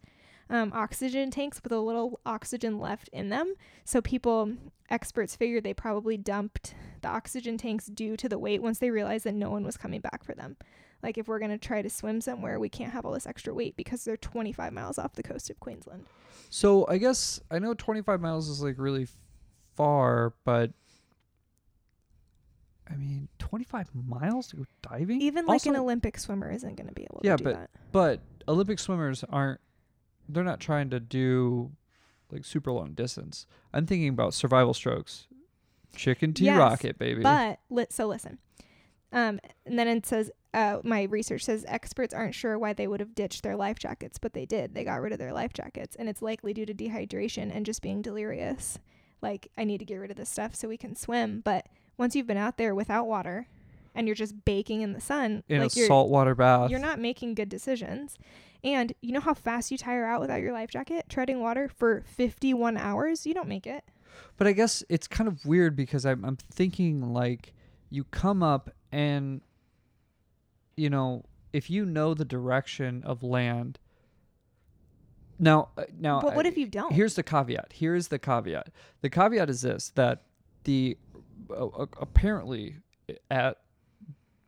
[0.50, 3.54] Um, oxygen tanks with a little oxygen left in them.
[3.84, 4.52] So, people,
[4.88, 9.24] experts figured they probably dumped the oxygen tanks due to the weight once they realized
[9.24, 10.56] that no one was coming back for them.
[11.02, 13.54] Like, if we're going to try to swim somewhere, we can't have all this extra
[13.54, 16.04] weight because they're 25 miles off the coast of Queensland.
[16.50, 19.06] So I guess I know 25 miles is like really
[19.76, 20.72] far, but
[22.90, 25.20] I mean 25 miles to go diving.
[25.20, 27.70] Even like an Olympic swimmer isn't going to be able Yeah, to do but that.
[27.92, 29.60] But Olympic swimmers aren't.
[30.28, 31.72] They're not trying to do
[32.30, 33.46] like super long distance.
[33.72, 35.26] I'm thinking about survival strokes.
[35.96, 37.22] Chicken tea Yes, rocket, baby.
[37.22, 38.38] But lit so listen.
[39.10, 43.00] Um, and then it says, uh, my research says experts aren't sure why they would
[43.00, 44.74] have ditched their life jackets, but they did.
[44.74, 47.80] They got rid of their life jackets, and it's likely due to dehydration and just
[47.80, 48.78] being delirious.
[49.22, 51.40] Like, I need to get rid of this stuff so we can swim.
[51.42, 51.66] But
[51.98, 53.46] once you've been out there without water,
[53.94, 56.70] and you're just baking in the sun, in like a saltwater bath.
[56.70, 58.16] you're not making good decisions.
[58.64, 62.02] And you know how fast you tire out without your life jacket, treading water for
[62.06, 63.26] 51 hours?
[63.26, 63.84] You don't make it.
[64.36, 67.54] But I guess it's kind of weird because I'm I'm thinking like
[67.90, 69.40] you come up and
[70.76, 73.78] you know if you know the direction of land.
[75.40, 76.20] Now, uh, now.
[76.20, 76.92] but what I- if you don't?
[76.92, 77.72] Here's the caveat.
[77.72, 78.70] Here's the caveat.
[79.02, 80.22] The caveat is this: that
[80.64, 80.96] the
[81.50, 82.76] uh, apparently
[83.30, 83.58] at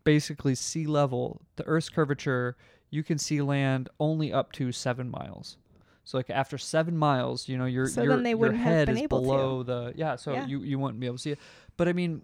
[0.05, 2.57] basically sea level, the Earth's curvature,
[2.91, 5.57] you can see land only up to seven miles.
[6.05, 8.99] So like after seven miles, you know your So your, then they your head is
[8.99, 9.27] able to.
[9.27, 10.17] below the yeah.
[10.17, 10.47] So Yeah.
[10.47, 11.39] you you wouldn't be able to see it.
[11.77, 12.23] But I mean,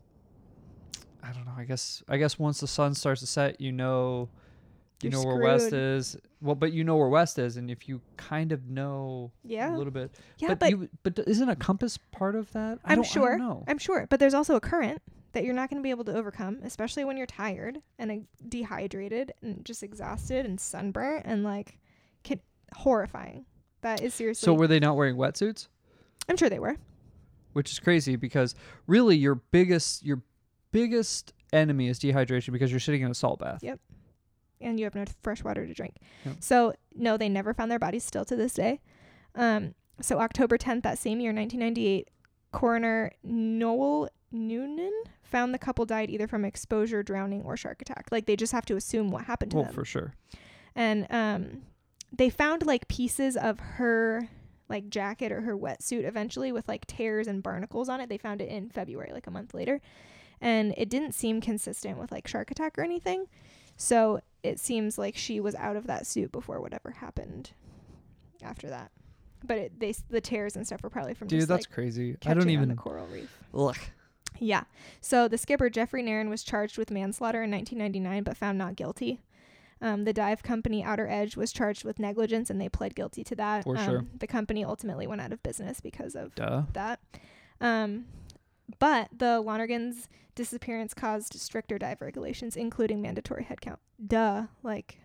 [1.22, 1.54] I don't know.
[1.56, 4.28] I guess I guess once the sun starts to set, you know,
[5.02, 5.82] you You're know where west screwed.
[5.98, 6.16] is.
[6.40, 9.74] Well, but you know where west is, and if you kind of know yeah.
[9.74, 12.78] a little bit, Yeah, but but you, but isn't a compass part of that?
[12.84, 13.30] I I'm don't, I sure.
[13.36, 13.64] don't know.
[13.68, 16.14] I'm sure, but there's also a current that you're not going to be able to
[16.14, 18.14] overcome, especially when you're tired and uh,
[18.48, 21.78] dehydrated and just exhausted and sunburnt and like
[22.24, 22.40] can,
[22.74, 23.44] horrifying.
[23.82, 24.46] That is seriously.
[24.46, 25.68] so were they not wearing wetsuits?
[26.28, 26.76] I'm sure they were.
[27.52, 28.54] Which is crazy because
[28.86, 30.22] really your biggest your
[30.72, 33.60] biggest enemy is dehydration because you're sitting in a salt bath.
[33.62, 33.78] Yep.
[34.60, 35.96] And you have no fresh water to drink.
[36.24, 36.36] Yep.
[36.40, 38.80] So no, they never found their bodies still to this day.
[39.34, 42.08] Um, so October 10th that same year, 1998,
[42.52, 44.92] coroner Noel Nunan
[45.22, 48.06] found the couple died either from exposure, drowning, or shark attack.
[48.10, 49.72] Like they just have to assume what happened to Oh, them.
[49.74, 50.14] for sure.
[50.74, 51.62] and um
[52.12, 54.28] they found like pieces of her
[54.68, 58.08] like jacket or her wetsuit eventually with like tears and barnacles on it.
[58.08, 59.80] They found it in February, like a month later.
[60.40, 63.26] And it didn't seem consistent with like shark attack or anything.
[63.76, 67.50] So it seems like she was out of that suit before whatever happened
[68.42, 68.90] after that.
[69.44, 72.16] But it, they the tears and stuff were probably from Dude, just that's like crazy.
[72.24, 72.68] I don't on even.
[72.68, 73.36] the coral reef.
[73.54, 73.76] Ugh.
[74.38, 74.64] Yeah.
[75.00, 79.20] So the skipper Jeffrey Nairn was charged with manslaughter in 1999, but found not guilty.
[79.80, 83.36] Um, the dive company Outer Edge was charged with negligence, and they pled guilty to
[83.36, 83.64] that.
[83.64, 84.04] For um, sure.
[84.18, 86.62] The company ultimately went out of business because of Duh.
[86.72, 87.00] that.
[87.60, 88.06] Um,
[88.78, 93.78] but the Lonergan's disappearance caused stricter dive regulations, including mandatory headcount.
[94.04, 94.46] Duh.
[94.62, 95.00] Like,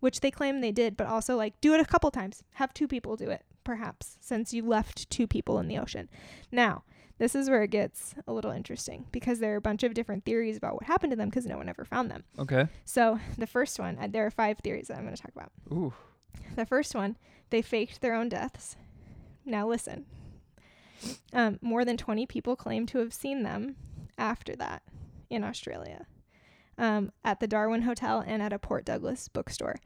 [0.00, 2.42] which they claim they did, but also like do it a couple times.
[2.52, 6.08] Have two people do it, perhaps, since you left two people in the ocean.
[6.52, 6.84] Now,
[7.18, 10.24] this is where it gets a little interesting because there are a bunch of different
[10.24, 12.24] theories about what happened to them because no one ever found them.
[12.38, 12.66] Okay.
[12.84, 15.52] So the first one, uh, there are five theories that I'm going to talk about.
[15.72, 15.92] Ooh.
[16.56, 17.16] The first one,
[17.50, 18.76] they faked their own deaths.
[19.44, 20.06] Now listen.
[21.32, 23.76] Um, more than 20 people claim to have seen them
[24.16, 24.82] after that
[25.30, 26.06] in Australia
[26.78, 29.76] um, at the Darwin Hotel and at a Port Douglas bookstore.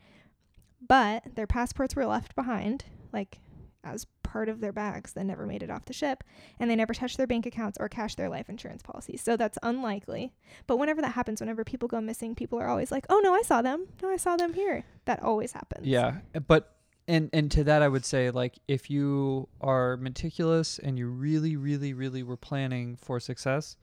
[0.86, 3.40] But their passports were left behind, like
[3.82, 6.22] as part of their bags that never made it off the ship,
[6.58, 9.22] and they never touched their bank accounts or cashed their life insurance policies.
[9.22, 10.32] So that's unlikely.
[10.66, 13.42] But whenever that happens, whenever people go missing, people are always like, "Oh no, I
[13.42, 13.88] saw them.
[14.02, 15.86] No, I saw them here." That always happens.
[15.86, 16.77] Yeah, but
[17.08, 21.56] and and to that I would say like if you are meticulous and you really
[21.56, 23.76] really really were planning for success,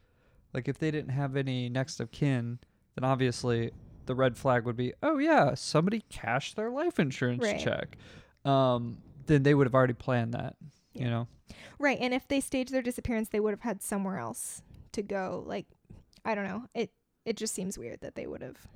[0.54, 2.60] like if they didn't have any next of kin,
[2.96, 3.72] then obviously
[4.06, 7.60] the red flag would be, "Oh yeah, somebody cashed their life insurance Right.
[7.60, 7.98] check."
[8.46, 10.56] Um then they would have already planned that,
[10.94, 11.28] you know.
[11.80, 14.62] Right, and if they staged their disappearance, they would have had somewhere else
[14.92, 15.44] to go.
[15.46, 15.66] Like,
[16.24, 16.66] I don't know.
[16.76, 16.92] It
[17.26, 18.68] it just seems weird that they would have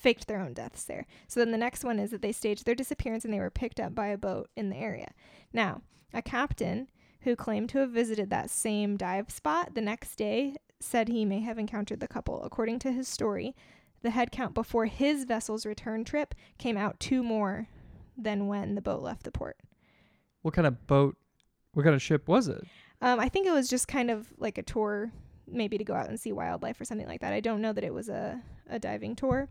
[0.00, 1.06] faked their own deaths there.
[1.28, 3.78] So then the next one is that they staged their disappearance and they were picked
[3.78, 5.12] up by a boat in the area.
[5.52, 5.82] Now,
[6.12, 6.88] a captain
[7.20, 11.40] who claimed to have visited that same dive spot the next day said he may
[11.40, 12.42] have encountered the couple.
[12.42, 13.54] According to his story,
[14.02, 17.68] the head count before his vessel's return trip came out two more
[18.16, 19.58] than when the boat left the port.
[20.40, 21.16] What kind of boat
[21.72, 22.62] what kind of ship was it?
[23.00, 25.12] Um, I think it was just kind of like a tour,
[25.46, 27.32] maybe to go out and see wildlife or something like that.
[27.32, 29.48] I don't know that it was a, a diving tour.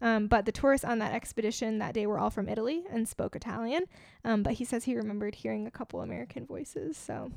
[0.00, 3.34] Um, but the tourists on that expedition that day were all from Italy and spoke
[3.34, 3.84] Italian.
[4.24, 6.96] Um, but he says he remembered hearing a couple American voices.
[6.96, 7.32] So,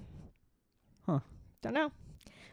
[1.06, 1.19] Huh.
[1.62, 1.91] Don't know.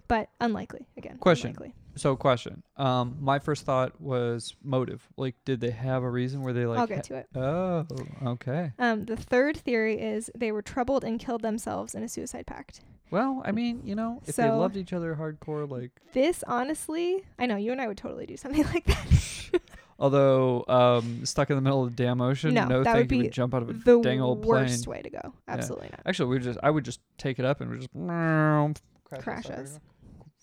[0.07, 1.19] But unlikely, again.
[1.19, 1.49] Question.
[1.51, 1.75] Unlikely.
[1.97, 2.63] So question.
[2.77, 5.07] Um my first thought was motive.
[5.17, 7.27] Like did they have a reason where they like I'll get to it.
[7.35, 7.87] Oh,
[8.25, 8.73] okay.
[8.79, 12.81] Um, the third theory is they were troubled and killed themselves in a suicide pact.
[13.11, 17.47] Well, I mean, you know, if they loved each other hardcore, like This, honestly, I
[17.47, 19.61] know you and I would totally do something like that.
[19.99, 23.17] Although um stuck in the middle of the damn ocean, No, no, that thank would
[23.17, 24.63] you be would jump out of a the dang old plane.
[24.65, 25.35] worst way to go.
[25.49, 26.01] Absolutely not.
[26.07, 29.59] Actually, we just I would just take it up and we just crash, Crash us.
[29.75, 29.81] us.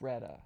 [0.01, 0.37] Greta.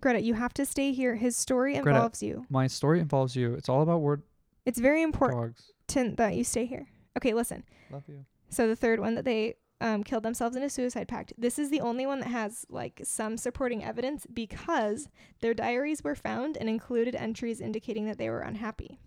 [0.00, 1.16] Greta, you have to stay here.
[1.16, 1.90] His story Greta.
[1.90, 2.44] involves you.
[2.50, 3.54] My story involves you.
[3.54, 4.22] It's all about word
[4.64, 5.56] It's very important
[5.88, 6.16] dogs.
[6.16, 6.86] that you stay here.
[7.16, 7.64] Okay, listen.
[7.90, 8.24] Love you.
[8.50, 11.32] So the third one that they um, killed themselves in a suicide pact.
[11.36, 15.08] This is the only one that has like some supporting evidence because
[15.40, 18.98] their diaries were found and included entries indicating that they were unhappy.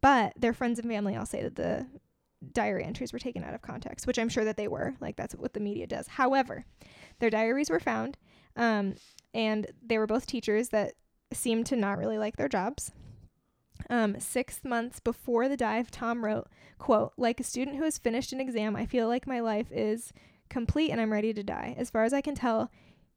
[0.00, 1.86] But their friends and family all say that the
[2.52, 4.94] diary entries were taken out of context, which I'm sure that they were.
[5.00, 6.06] Like that's what the media does.
[6.06, 6.64] However,
[7.18, 8.16] their diaries were found,
[8.56, 8.94] um,
[9.34, 10.94] and they were both teachers that
[11.32, 12.92] seemed to not really like their jobs.
[13.88, 18.32] Um, six months before the dive, Tom wrote, quote, like a student who has finished
[18.32, 20.12] an exam, I feel like my life is
[20.48, 21.74] complete and I'm ready to die.
[21.78, 22.70] As far as I can tell,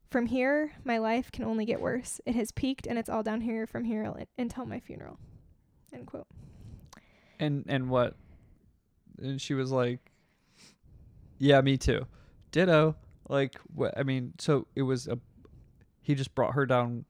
[0.10, 2.21] from here, my life can only get worse.
[2.26, 5.17] It has peaked and it's all down here from here until my funeral.
[5.91, 6.28] End quote.
[7.39, 8.15] And and what?
[9.19, 9.99] And she was like,
[11.39, 12.06] "Yeah, me too."
[12.52, 12.95] Ditto.
[13.28, 13.97] Like what?
[13.97, 15.19] I mean, so it was a.
[16.02, 17.06] He just brought her down.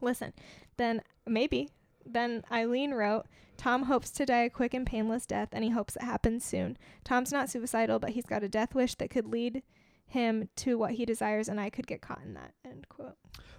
[0.00, 0.32] Listen,
[0.76, 1.70] then maybe.
[2.06, 5.96] Then Eileen wrote, Tom hopes to die a quick and painless death, and he hopes
[5.96, 6.76] it happens soon.
[7.04, 9.62] Tom's not suicidal, but he's got a death wish that could lead
[10.06, 12.52] him to what he desires, and I could get caught in that.
[12.64, 13.16] End quote.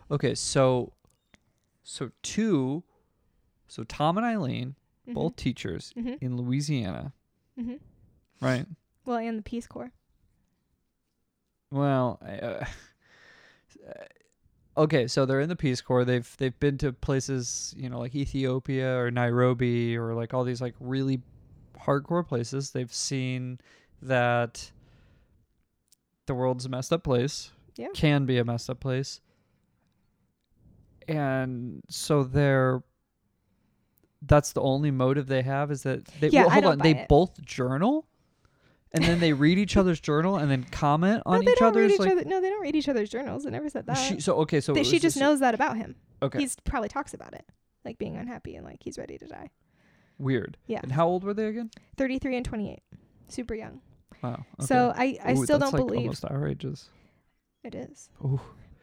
[0.10, 0.94] Okay, so,
[1.84, 2.84] so two,
[3.68, 4.76] so Tom and Eileen,
[5.08, 5.14] Mhm.
[5.14, 6.18] both teachers Mhm.
[6.22, 7.14] in Louisiana,
[7.60, 7.80] Mhm.
[8.40, 8.66] right?
[9.06, 9.92] Well, and the Peace Corps.
[11.70, 12.66] Well, I, uh,
[14.78, 16.06] okay, so they're in the Peace Corps.
[16.06, 20.62] They've they've been to places, you know, like Ethiopia or Nairobi or like all these
[20.62, 21.22] like really
[21.80, 22.72] hardcore places.
[22.72, 23.60] They've seen
[24.02, 24.72] that
[26.28, 27.52] the world's a messed up place.
[27.76, 27.88] Yeah.
[27.94, 29.22] Can be a messed up place.
[31.08, 32.84] And so they're
[34.24, 36.80] that's the only motive they have is that they Yeah, well, I hold don't on,
[36.80, 37.08] they it.
[37.08, 38.08] both journal
[38.94, 41.76] and then they read each other's journal and then comment on no, they each don't
[41.76, 42.26] read other's each like other.
[42.26, 43.46] No, they don't read each other's journals.
[43.46, 43.96] I never said that.
[43.98, 45.96] she, so okay so They- she just knows that about him.
[46.22, 47.46] okay He's probably talks about it,
[47.86, 49.50] like being unhappy and like he's ready to die.
[50.18, 50.80] weird Yeah.
[50.84, 52.80] and how old were they again 33 and 28.
[53.28, 53.82] Super young.
[54.24, 54.66] wow okay.
[54.66, 56.90] So I, I Ooh, still don't like believe almost our ages
[57.64, 58.10] it is.
[58.24, 58.40] Ooh.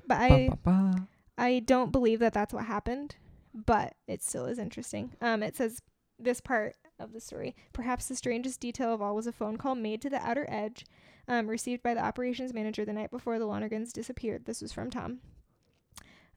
[0.06, 1.08] But Ba, I ba, ba.
[1.38, 3.16] I don't believe that that's what happened,
[3.54, 5.14] but it still is interesting.
[5.22, 5.80] Um, it says
[6.24, 7.54] this part of the story.
[7.72, 10.84] Perhaps the strangest detail of all was a phone call made to the outer edge,
[11.28, 14.44] um, received by the operations manager the night before the Lonergans disappeared.
[14.44, 15.20] This was from Tom.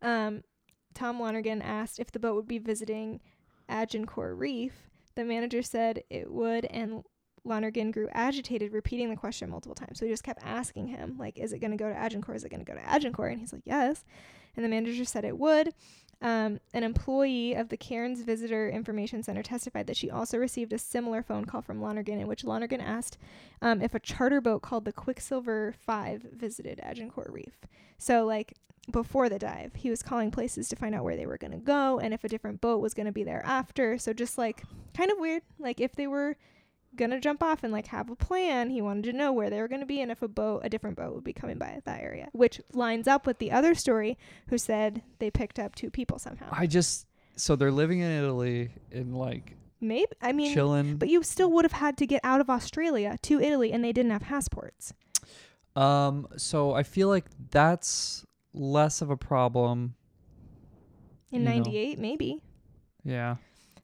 [0.01, 0.43] Um,
[0.93, 3.19] Tom Lonergan asked if the boat would be visiting
[3.69, 4.89] Agincourt Reef.
[5.15, 7.03] The manager said it would, and
[7.43, 9.99] Lonergan grew agitated, repeating the question multiple times.
[9.99, 12.37] So he just kept asking him, like, is it going to go to Agincourt?
[12.37, 13.31] Is it going to go to Agincourt?
[13.31, 14.03] And he's like, yes.
[14.55, 15.73] And the manager said it would.
[16.19, 20.79] Um, an employee of the Cairns Visitor Information Center testified that she also received a
[20.79, 23.17] similar phone call from Lonergan in which Lonergan asked
[23.61, 27.67] um, if a charter boat called the Quicksilver 5 visited Agincourt Reef.
[27.99, 28.53] So, like,
[28.91, 31.57] before the dive, he was calling places to find out where they were going to
[31.57, 33.99] go and if a different boat was going to be there after.
[33.99, 34.63] So, just like,
[34.95, 35.43] kind of weird.
[35.59, 36.35] Like, if they were
[36.97, 38.69] gonna jump off and like have a plan.
[38.69, 40.97] He wanted to know where they were gonna be and if a boat, a different
[40.97, 44.17] boat, would be coming by that area, which lines up with the other story,
[44.49, 46.47] who said they picked up two people somehow.
[46.51, 47.05] I just
[47.35, 50.97] so they're living in Italy in like Maybe I mean, chilling.
[50.97, 53.93] but you still would have had to get out of Australia to Italy, and they
[53.93, 54.91] didn't have passports.
[55.75, 59.93] Um, so I feel like that's less of a problem.
[61.31, 61.51] In You know.
[61.57, 62.41] '98, maybe.
[63.03, 63.35] Yeah.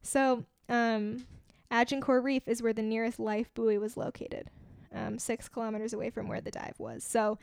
[0.01, 1.25] So, um,
[1.73, 4.51] Agincourt Reef is where the nearest life buoy was located,
[4.93, 7.03] um, six kilometers away from where the dive was.
[7.03, 7.39] So,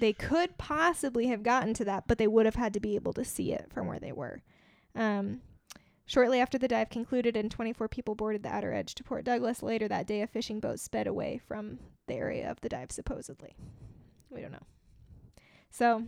[0.00, 3.14] they could possibly have gotten to that, but they would have had to be able
[3.14, 4.42] to see it from where they were.
[4.94, 5.40] Um,
[6.04, 9.62] shortly after the dive concluded and 24 people boarded the outer edge to Port Douglas,
[9.62, 13.56] later that day, a fishing boat sped away from the area of the dive, supposedly.
[14.28, 14.66] We don't know.
[15.70, 16.04] So,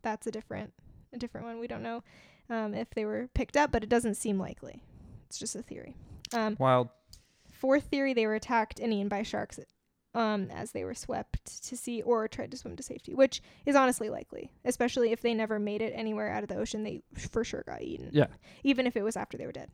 [0.00, 0.72] that's a different,
[1.12, 1.60] a different one.
[1.60, 2.02] We don't know
[2.48, 4.82] um, if they were picked up, but it doesn't seem likely.
[5.26, 5.94] It's just a theory.
[6.34, 6.88] Um, Wild.
[7.52, 9.58] fourth theory, they were attacked and eaten by sharks
[10.14, 13.76] um, as they were swept to sea or tried to swim to safety, which is
[13.76, 16.82] honestly likely, especially if they never made it anywhere out of the ocean.
[16.82, 18.10] They for sure got eaten.
[18.12, 18.26] Yeah.
[18.64, 19.70] Even if it was after they were dead.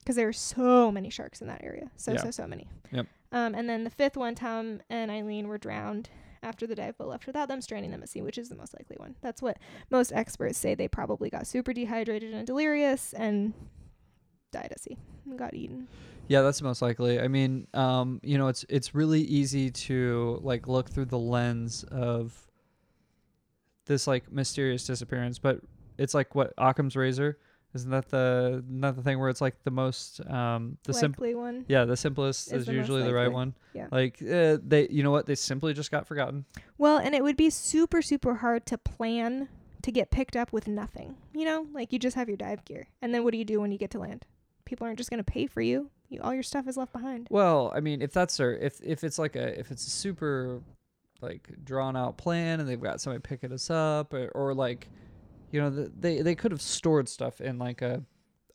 [0.00, 1.90] Because there were so many sharks in that area.
[1.96, 2.22] So, Yeah.
[2.22, 2.68] so, so many.
[2.92, 3.06] Yep.
[3.32, 6.10] Um, and then the fifth one, Tom and Eileen were drowned
[6.42, 8.74] after the dive, but left without them, stranding them at sea, which is the most
[8.78, 9.16] likely one.
[9.22, 9.58] That's what
[9.90, 10.74] most experts say.
[10.74, 13.54] They probably got super dehydrated and delirious and
[14.54, 14.96] died at sea
[15.28, 15.86] and got eaten.
[16.28, 17.20] Yeah, that's most likely.
[17.20, 21.84] I mean, um, you know, it's it's really easy to like look through the lens
[21.90, 22.32] of
[23.86, 25.60] this like mysterious disappearance, but
[25.98, 27.38] it's like what Occam's razor
[27.74, 31.34] isn't that the not the thing where it's like the most um the simple likely
[31.34, 31.64] one.
[31.66, 33.88] yeah the simplest Is is, the usually the right one Yeah.
[33.90, 36.44] like uh, they you know what they simply just got forgotten
[36.78, 39.48] Well, and it would be super, super hard to plan
[39.82, 41.16] to get picked up with nothing.
[41.34, 42.86] You know, like you just have your dive gear.
[43.02, 44.24] And then what do you do when you get to land?
[44.64, 45.90] People aren't just going to pay for you.
[46.08, 46.20] you.
[46.22, 47.26] All your stuff is left behind.
[47.30, 50.62] Well, I mean, if that's their if if it's like a if it's a super
[51.20, 54.88] like drawn out plan and they've got somebody picking us up or, or like
[55.52, 58.02] you know th they they could have stored stuff in like a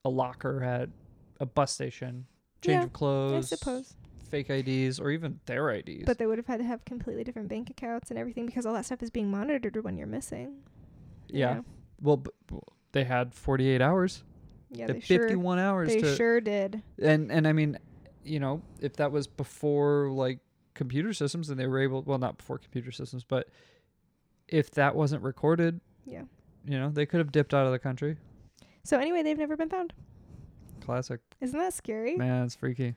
[0.06, 0.90] a locker at
[1.40, 2.26] a bus station,
[2.62, 3.94] change Yeah, of clothes, I suppose.
[4.30, 6.04] fake IDs or even their IDs.
[6.06, 8.74] But they would have had to have completely different bank accounts and everything because all
[8.74, 10.58] that stuff is being monitored when you're missing.
[11.30, 11.66] you yeah, know?
[12.02, 12.32] well, b-
[12.92, 14.24] they had 48 hours.
[14.72, 16.82] Yeah, they they had sure, 51 hours they to sure did.
[17.02, 17.78] and and I mean,
[18.24, 20.40] you know, if that was before like
[20.76, 23.50] computer systems and they were able, well, not before computer systems, but
[24.48, 26.24] if that wasn't recorded, Yeah.
[26.66, 28.18] you know, they could have dipped out of the country.
[28.84, 29.94] So anyway, they've never been found.
[30.82, 32.16] Classic, Isn't that scary?
[32.16, 32.96] man, it's freaky.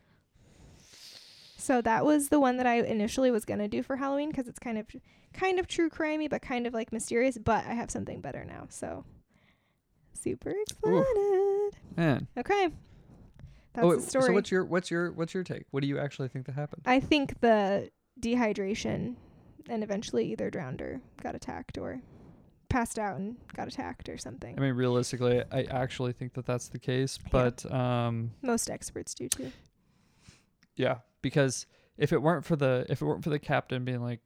[1.56, 4.58] So that was the one that I initially was gonna do for Halloween because it's
[4.58, 4.86] kind of,
[5.32, 7.38] kind of true crimey, but kind of like mysterious.
[7.38, 9.04] But I have something better now, so
[10.14, 11.04] super excited.
[11.96, 12.68] Man, Okay,
[13.74, 14.24] that's oh, the story.
[14.26, 15.64] so what's your what's your what's your take?
[15.70, 16.82] What do you actually think that happened?
[16.86, 19.16] I think the dehydration,
[19.68, 22.00] and eventually either drowned or got attacked or
[22.68, 24.54] passed out and got attacked or something.
[24.58, 27.28] I mean, realistically, I actually think that that's the case, Yeah.
[27.30, 29.52] but um, Most experts do too.
[30.76, 31.66] yeah, because
[31.98, 34.20] if it weren't for the if it weren't for the captain being like,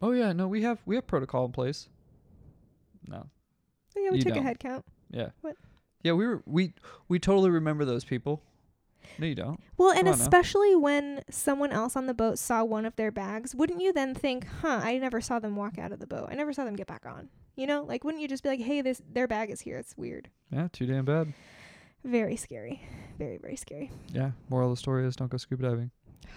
[0.00, 1.88] "Oh yeah, no, we have we have protocol in place,"
[3.08, 3.26] no,
[3.92, 4.42] But yeah, we You took don't.
[4.42, 4.84] a head count.
[5.10, 5.30] Yeah.
[5.42, 5.56] What?
[6.04, 6.74] Yeah, we were we
[7.08, 8.42] we totally remember those people.
[9.18, 9.60] No, you don't.
[9.76, 10.12] Well, and Come now.
[10.12, 14.14] especially when someone else on the boat saw one of their bags, wouldn't you then
[14.14, 16.28] think, "Huh, I never saw them walk out of the boat.
[16.30, 18.60] I never saw them get back on." You know, like wouldn't you just be like,
[18.60, 19.78] "Hey, this their bag is here.
[19.78, 21.32] It's weird." Yeah, too damn bad.
[22.04, 22.82] Very scary.
[23.18, 23.90] Very very scary.
[24.12, 24.32] Yeah.
[24.50, 25.90] Moral of the story is don't go scuba diving.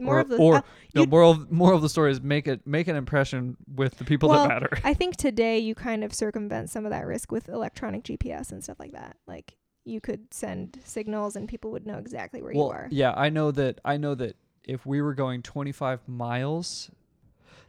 [0.00, 2.88] more or, of the or uh, moral moral of the story is make it make
[2.88, 4.78] an impression with the people Well, that matter.
[4.84, 8.62] I think today you kind of circumvent some of that risk with electronic GPS and
[8.62, 9.16] stuff like that.
[9.26, 12.88] Like you could send signals and people would know exactly where well, you are.
[12.90, 13.80] yeah, I know that.
[13.84, 16.90] I know that if we were going 25 miles,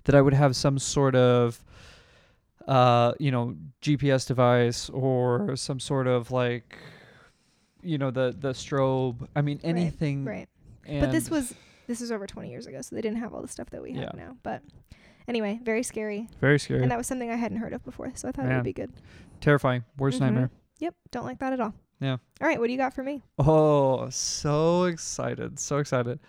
[0.04, 1.64] that I would have some sort of,
[2.68, 6.78] uh, you know, GPS device or some sort of like,
[7.82, 9.28] you know, the the strobe.
[9.36, 10.26] I mean, anything.
[10.26, 10.50] Right.
[10.86, 11.54] And but this was
[11.92, 13.92] this was over 20 years ago, so they didn't have all the stuff that we
[13.94, 14.26] have Yeah.
[14.26, 14.38] now.
[14.44, 14.64] But
[15.28, 16.30] anyway, very scary.
[16.40, 18.56] very scary, And that was something I hadn't heard of before, so I thought it
[18.56, 18.92] would be good.
[19.42, 20.22] terrifying, worst Mhm.
[20.22, 20.52] nightmare.
[20.80, 21.74] Yep, don't like that at all.
[22.00, 22.18] Yeah.
[22.40, 23.22] All right, what do you got for me?
[23.40, 25.60] Oh, so excited.
[25.60, 26.20] So excited.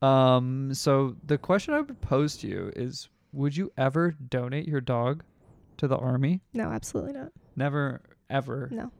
[0.00, 4.80] Um, so the question I would pose to you is would you ever donate your
[4.80, 5.24] dog
[5.78, 6.40] to the army?
[6.54, 7.32] No, absolutely not.
[7.56, 8.00] Never
[8.30, 8.68] ever.
[8.70, 8.90] No.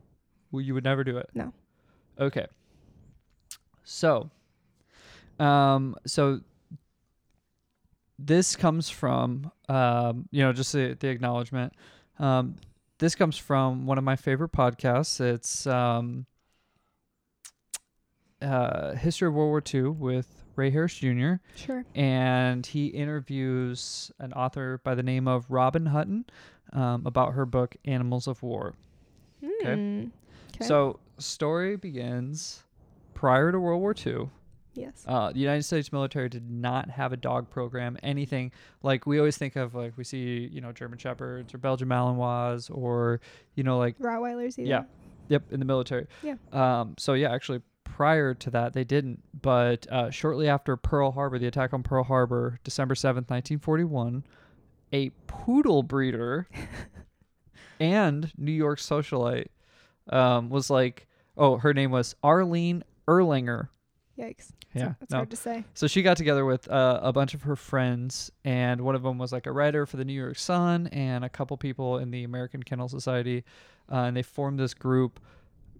[0.51, 1.29] Well, you would never do it.
[1.33, 1.53] No.
[2.19, 2.45] Okay.
[3.83, 4.29] So
[5.39, 6.41] um so
[8.17, 11.73] this comes from um you know just the, the acknowledgement
[12.19, 12.55] um
[12.97, 16.25] this comes from one of my favorite podcasts it's um
[18.41, 21.83] uh history of world war ii with ray harris jr Sure.
[21.95, 26.25] and he interviews an author by the name of robin hutton
[26.73, 28.75] um, about her book animals of war
[29.61, 29.75] Okay.
[29.75, 30.05] Hmm.
[30.55, 30.65] Okay.
[30.65, 32.63] so story begins
[33.13, 34.29] prior to world war ii
[34.79, 35.03] yes.
[35.07, 38.51] uh, the United States military did not have a dog program, anything
[38.83, 42.69] like we always think of, like we see, you know, German Shepherds or Belgian Malinois
[42.75, 43.21] or,
[43.55, 44.69] you know, like, Rottweilers either.
[44.69, 44.83] yeah.
[45.27, 46.07] yep, in the military.
[46.23, 46.35] Yeah.
[46.51, 49.21] Um, so, yeah, actually, prior to that, they didn't.
[49.41, 54.23] But uh, shortly after Pearl Harbor, the attack on Pearl Harbor, December 7th, 1941,
[54.93, 56.47] a poodle breeder
[57.79, 59.47] and New York socialite
[60.09, 61.07] um, was like,
[61.37, 63.69] oh, her name was Arlene Erlanger.
[64.17, 64.51] Yikes.
[64.73, 64.93] Yeah.
[65.01, 65.17] It's no.
[65.17, 65.63] hard to say.
[65.73, 69.17] So she got together with uh, a bunch of her friends, and one of them
[69.17, 72.23] was like a writer for the New York Sun, and a couple people in the
[72.23, 73.43] American Kennel Society,
[73.91, 75.19] uh, and they formed this group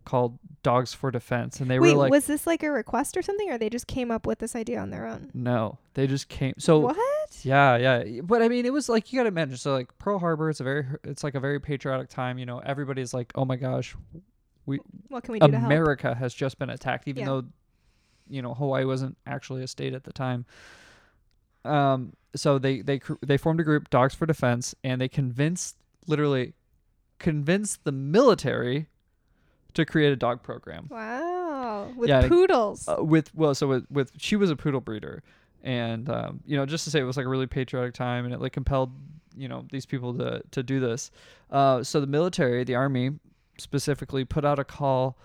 [0.05, 3.21] called Dogs for Defense, and they Wait, were like, was this like a request or
[3.21, 5.29] something, or they just came up with this idea on their own?
[5.35, 6.53] no, they just came.
[6.57, 6.97] So what?
[7.43, 9.57] yeah, yeah, but I mean, it was like you got to imagine.
[9.57, 12.39] So like Pearl Harbor, it's a very, it's like a very patriotic time.
[12.39, 13.95] You know, everybody's like, oh my gosh,
[14.65, 14.79] we
[15.09, 15.65] What can we do to help?
[15.67, 17.25] America has just been attacked, even Yeah.
[17.27, 17.43] though,
[18.29, 20.45] you know, Hawaii wasn't actually a state at the time.
[21.65, 25.75] Um, so they they they formed a group, Dogs for Defense, and they convinced,
[26.07, 26.53] literally,
[27.17, 28.87] convinced the military
[29.73, 30.87] to create a dog program.
[30.89, 31.91] Wow.
[31.95, 32.87] With Yeah, poodles.
[32.87, 35.23] Uh, with well, so with, with she was a poodle breeder,
[35.63, 38.33] and um, you know, just to say it was like a really patriotic time, and
[38.33, 38.91] it like compelled
[39.35, 41.11] you know these people to to do this.
[41.51, 43.11] Uh, so the military, the army
[43.57, 45.17] specifically, put out a call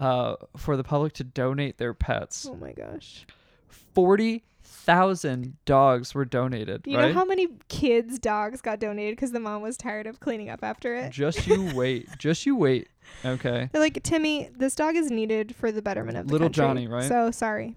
[0.00, 2.46] uh, for the public to donate their pets.
[2.50, 3.26] oh my gosh.
[3.68, 6.82] Forty thousand dogs were donated.
[6.86, 7.08] You right?
[7.08, 10.62] know how many kids' dogs got donated because the mom was tired of cleaning up
[10.62, 11.10] after it?
[11.10, 12.08] Just you wait.
[12.18, 12.88] Just you wait.
[13.24, 13.68] Okay.
[13.72, 16.62] They're like, Timmy, this dog is needed for the betterment of the Little country.
[16.64, 17.08] Johnny, right?
[17.08, 17.76] So sorry.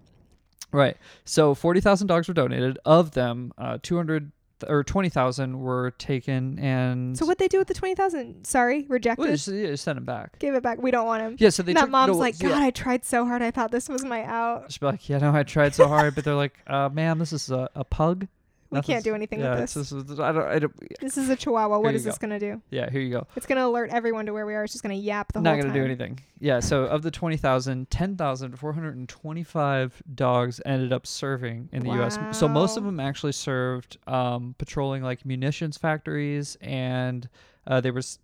[0.71, 0.97] Right.
[1.23, 2.77] So 40,000 dogs were donated.
[2.83, 4.31] Of them, uh, 200
[4.67, 8.45] or 20,000 were taken and So what they do with the twenty thousand?
[8.45, 9.21] Sorry, rejected.
[9.21, 10.39] Well, just, yeah, just send them back.
[10.39, 10.81] Give it back.
[10.81, 11.35] We don't want them.
[11.39, 13.41] Yeah, so they that took, mom's no, like, yeah, God, I tried so hard.
[13.41, 14.77] I thought this was my out.
[14.79, 17.51] Be like, yeah, no, I tried so hard, but they're like, uh, ma'am, this is
[17.51, 18.27] a, a pug.
[18.69, 19.89] We can't do anything yeah, with it's this.
[19.91, 21.79] just- I don't, I don't, This is a chihuahua.
[21.79, 22.61] What you is this gonna do?
[22.69, 23.27] yeah, here you go.
[23.35, 24.63] It's gonna alert everyone to where we are.
[24.65, 25.57] It's just gonna yap the whole time.
[25.57, 25.83] Not whole going time.
[25.97, 26.19] to do anything.
[26.39, 32.17] Yeah, so of the 20,000, 10,425 dogs ended up serving in the U.S.
[32.31, 32.89] So most of Wow.
[32.89, 37.27] them actually served um, patrolling like munitions factories, and
[37.65, 38.19] uh, they were s-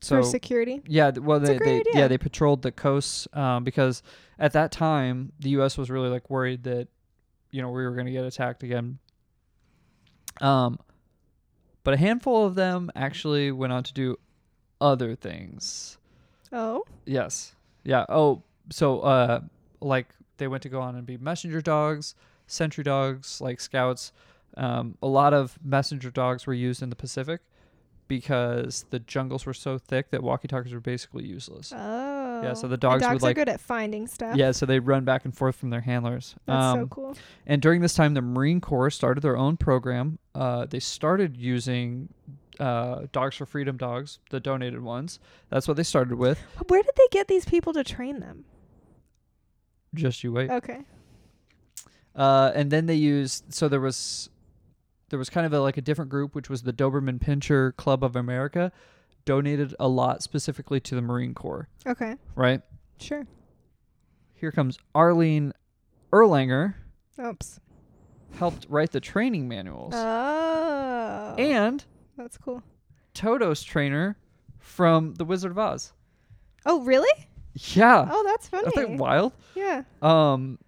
[0.00, 0.82] so For security.
[0.86, 1.92] Yeah, th- well, a they, great they idea.
[2.02, 4.02] yeah they patrolled the coasts um, because
[4.38, 5.78] at that time the U.S.
[5.78, 6.88] was really like worried that
[7.50, 8.98] you know we were going to get attacked again.
[10.40, 10.78] Um,
[11.84, 14.18] but a handful of them actually went on to do
[14.80, 15.98] other things.
[16.52, 16.84] Oh.
[17.04, 17.54] Yes.
[17.84, 18.04] Yeah.
[18.08, 19.40] Oh, so uh,
[19.80, 20.08] like
[20.38, 22.14] they went to go on and be messenger dogs,
[22.46, 24.12] sentry dogs, like scouts.
[24.56, 27.40] Um, a lot of messenger dogs were used in the Pacific
[28.08, 31.72] because the jungles were so thick that walkie-talkies were basically useless.
[31.74, 32.42] Oh.
[32.42, 34.36] Yeah, so the And dogs dogs would are like good at finding stuff.
[34.36, 36.34] yeah, so they'd run back and forth from their handlers.
[36.46, 37.16] That's so Um, cool.
[37.46, 40.18] And during this time, the Marine Corps started their own program.
[40.34, 42.08] Uh, they started using
[42.60, 45.18] uh, Dogs for Freedom dogs, the donated ones.
[45.50, 46.38] That's what they started with.
[46.68, 48.44] Where did they get these people to train them?
[49.94, 50.50] Just you wait.
[50.50, 50.80] Okay.
[52.14, 54.30] Uh, and then they used so there was
[55.10, 58.02] there was kind of a, like a different group, which was the Doberman Pinscher Club
[58.04, 58.72] of America,
[59.24, 61.68] donated a lot specifically to the Marine Corps.
[61.86, 62.16] Okay.
[62.34, 62.62] Right
[62.98, 63.26] Sure.
[64.34, 65.52] here comes Arlene
[66.12, 66.74] Erlanger.
[67.24, 67.60] Oops.
[68.38, 69.92] helped write the training manuals.
[69.94, 71.34] Oh.
[71.38, 71.84] and
[72.16, 72.62] that's cool.
[73.14, 74.16] Toto's trainer
[74.58, 75.92] from The Wizard of Oz.
[76.66, 77.08] Oh, really?
[77.54, 78.06] Yeah.
[78.10, 78.68] Oh, that's funny.
[78.68, 79.32] Isn't that wild?
[79.54, 79.82] yeah.
[80.02, 80.58] Um,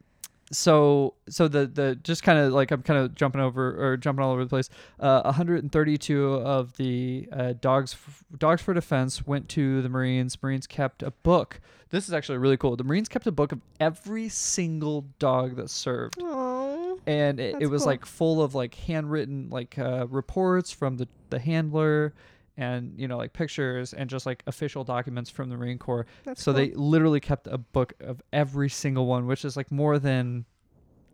[0.51, 4.25] so so the the just kind of like I'm kind of jumping over or jumping
[4.25, 4.71] all over the place.
[4.99, 10.43] Uh, 132 of the uh, dogs f- dogs for defense went to the Marines.
[10.43, 11.61] Marines kept a book.
[11.91, 12.77] This is actually really cool.
[12.77, 16.17] The Marines kept a book of every single dog that served.
[16.21, 16.99] Oh.
[17.07, 17.87] and it, it was cool.
[17.93, 22.15] like full of like handwritten like uh, reports from the the handler
[22.59, 26.43] and you know like pictures and just like official documents from the marine corps That's
[26.43, 26.61] so cool.
[26.61, 30.45] they literally kept a book of every single one which is like more than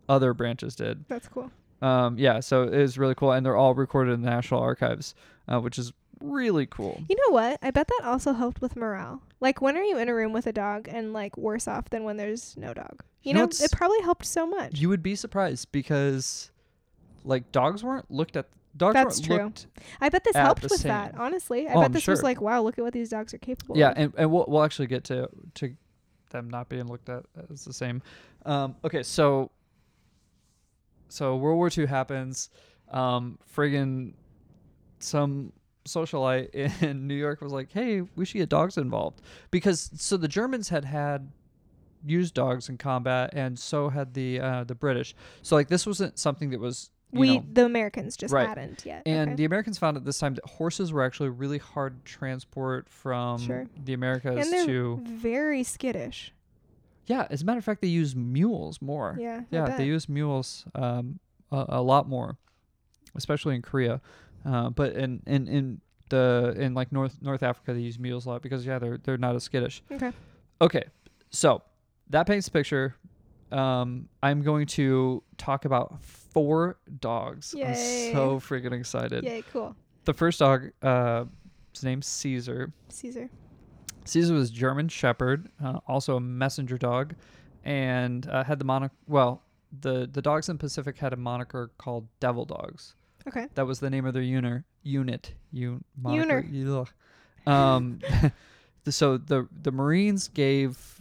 [0.09, 1.51] other branches did That's cool.
[1.81, 5.15] um yeah so it was really cool and they're all recorded in the national archives
[5.47, 7.59] uh, which is really cool You know what?
[7.61, 9.21] I bet that also helped with morale.
[9.41, 12.05] Like, when are you in a room with a dog and like worse off than
[12.05, 13.03] when there's no dog?
[13.21, 14.79] You, You know know, it probably helped so much.
[14.79, 16.51] you would be surprised because
[17.25, 18.47] like dogs weren't looked at
[18.77, 19.51] That's true.
[20.01, 21.15] I bet this helped with that.
[21.17, 23.37] Honestly, I Oh, bet I'm this was like, wow, look at what these dogs are
[23.37, 23.97] capable Yeah, of.
[23.97, 25.75] and, and we'll we'll actually get to to
[26.31, 28.01] them not being looked at as the same.
[28.45, 29.51] Um, okay, so
[31.09, 32.49] so World War II happens.
[32.91, 34.13] Um, friggin'
[34.99, 35.53] some
[35.85, 36.53] socialite
[36.83, 39.21] in New York was like, "Hey, we should get dogs involved,"
[39.51, 41.31] because so the Germans had had
[42.05, 45.15] used dogs in combat, and so had the uh, the British.
[45.41, 48.47] So like this wasn't something that was we, know, the Americans, just Right.
[48.47, 49.03] hadn't yet.
[49.05, 49.35] and okay.
[49.35, 53.39] the Americans found at this time that horses were actually really hard to transport from
[53.39, 53.67] Sure.
[53.83, 56.33] the Americas and to very skittish.
[57.07, 59.15] Yeah, as a matter of fact, they use mules more.
[59.19, 59.41] Yeah.
[59.51, 61.19] Yeah, they use mules um,
[61.51, 62.37] a, a lot more,
[63.15, 64.01] especially in Korea.
[64.43, 68.29] Uh, but in, in in the in like North North Africa, they use mules a
[68.29, 69.83] lot because yeah, they're they're not as skittish.
[69.91, 70.11] Okay.
[70.61, 70.83] Okay,
[71.31, 71.61] so
[72.09, 72.95] that paints a picture.
[73.55, 77.55] Um, I'm going to talk about four dogs.
[77.55, 79.23] I'm so freaking excited.
[79.23, 79.75] Yay, cool.
[80.03, 81.25] The first dog, uh,
[81.73, 82.73] his name's Caesar.
[82.89, 83.29] Caesar.
[84.03, 87.15] Caesar was German Shepherd, uh, also a messenger dog,
[87.63, 88.93] and uh, had the moniker.
[89.07, 89.41] Well,
[89.81, 92.95] the the dogs in Pacific had a moniker called Devil Dogs.
[93.27, 93.47] Okay.
[93.55, 94.63] That was the name of their unit.
[94.83, 95.33] unit.
[95.55, 96.43] Un, moniker.
[96.43, 96.87] Uner.
[97.51, 97.99] Um,
[98.83, 100.94] the, so the the Marines gave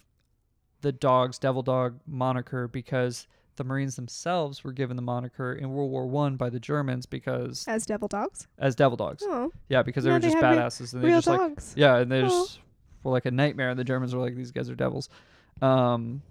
[0.85, 3.27] the dogs Devil Dog moniker because
[3.57, 7.65] the Marines themselves were given the moniker in World War One by the Germans because
[7.69, 8.47] As devil dogs.
[8.59, 9.23] as Devil Dogs.
[9.27, 12.11] Oh, Yeah, because they No, were just re- badasses and they just like yeah, and
[12.11, 12.29] they Aw.
[12.29, 12.59] just
[13.03, 15.09] were like a nightmare, and the Germans were like, these guys are devils.
[15.63, 16.23] Um,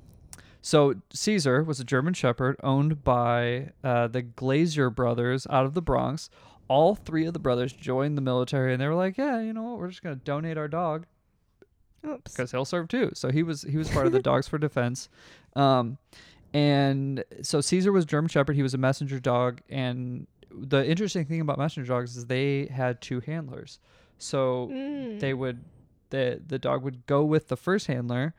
[0.62, 5.82] so Caesar was a German Shepherd owned by uh, the Glazier brothers out of the
[5.82, 6.30] Bronx.
[6.70, 9.64] All three of the brothers joined the military, and they were like, "Yeah, you know
[9.64, 9.80] what?
[9.80, 11.06] We're just gonna donate our dog.
[12.24, 15.10] Because he'll serve too." So he was he was part of the Dogs for Defense.
[15.56, 15.98] Um,
[16.54, 18.56] and so Caesar was German Shepherd.
[18.56, 23.02] He was a messenger dog, and the interesting thing about messenger dogs is they had
[23.02, 23.80] two handlers.
[24.20, 25.20] So Mm.
[25.20, 25.64] they would
[26.12, 28.36] the the dog would go with the first handler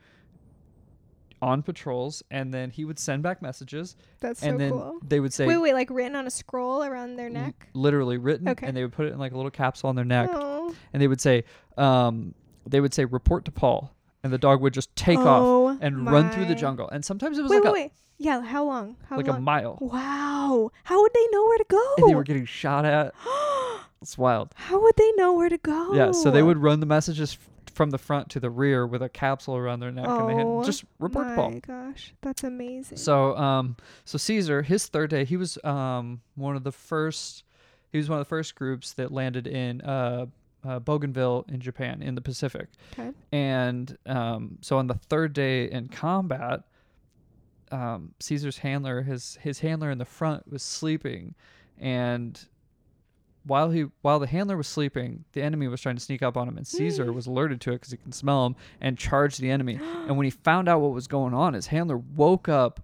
[1.41, 4.99] on patrols and then he would send back messages That's and so then cool.
[5.05, 7.67] they would say Wait, wait, like written on a scroll around their l- neck?
[7.73, 8.65] literally written Okay.
[8.65, 10.73] and they would put it in like a little capsule on their neck Oh.
[10.93, 11.43] and they would say
[11.77, 12.33] um
[12.67, 13.93] they would say report to Paul
[14.23, 17.37] and the dog would just take off Oh and run through the jungle and sometimes
[17.37, 17.91] it was Wait, like wait, a wait.
[18.17, 18.95] Yeah, how long?
[19.09, 20.71] How like a mile wow.
[20.83, 21.93] How would they know where to go?
[21.97, 23.13] and they were getting shot at
[24.01, 25.93] it's wild how would they know where to go?
[25.93, 27.37] yeah so they would run the messages
[27.73, 30.59] from the front to the rear with a capsule around their neck and they Oh,
[30.59, 32.97] had just report to My Paul my gosh, that's amazing.
[32.97, 37.43] So um so Caesar, his third day, he was um one of the first
[37.91, 40.25] he was one of the first groups that landed in uh,
[40.65, 42.67] uh Bougainville in Japan in the Pacific.
[42.93, 43.11] Okay.
[43.31, 46.61] And um so on the third day in combat,
[47.71, 51.35] um Caesar's handler, his his handler in the front was sleeping
[51.79, 52.47] and
[53.45, 56.47] while he while the handler was sleeping, the enemy was trying to sneak up on
[56.47, 59.49] him, and Caesar was alerted to it because he can smell him and charged the
[59.49, 59.75] enemy.
[60.07, 62.81] and when he found out what was going on, his handler woke up,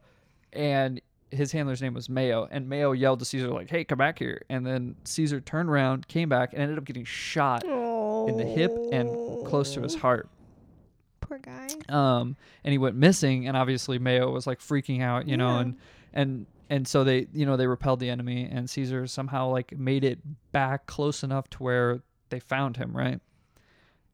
[0.53, 1.01] and
[1.31, 4.43] his handler's name was Mayo, and Mayo yelled to Caesar like, "Hey, come back here!"
[4.49, 8.71] And then Caesar turned around, came back, and ended up getting shot in the hip
[8.91, 9.09] and
[9.45, 10.29] close to his heart.
[11.21, 11.67] Poor guy.
[11.89, 15.77] Um, and he went missing, and obviously Mayo was like freaking out, you know, and
[16.13, 20.03] and and so they you know they repelled the enemy and caesar somehow like made
[20.05, 20.19] it
[20.53, 23.19] back close enough to where they found him right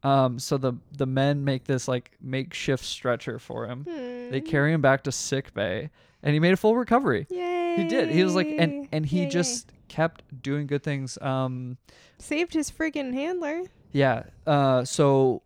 [0.02, 3.84] um so the the men make this like makeshift stretcher for him
[4.30, 4.46] they Hmm.
[4.46, 5.90] carry him back to sick bay
[6.22, 7.76] and he made a full recovery Yay.
[7.76, 11.76] he did he was like and and he Yay, just kept doing good things um
[12.18, 13.62] saved his friggin' handler.
[13.92, 15.42] yeah uh so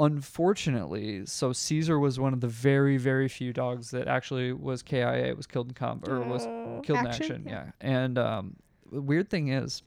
[0.00, 5.34] unfortunately, so Caesar was one of the very, very few dogs that actually was KIA,
[5.36, 7.44] was killed in combat, or was Oh, killed in action.
[7.46, 7.70] Yeah.
[7.80, 8.56] And um,
[8.92, 9.82] the weird thing is,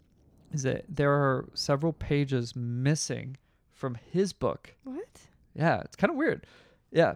[0.51, 3.38] is that there are several pages missing
[3.74, 4.74] from his book.
[4.84, 5.07] What?
[5.55, 6.45] Yeah, it's kind of weird.
[6.91, 7.15] Yeah.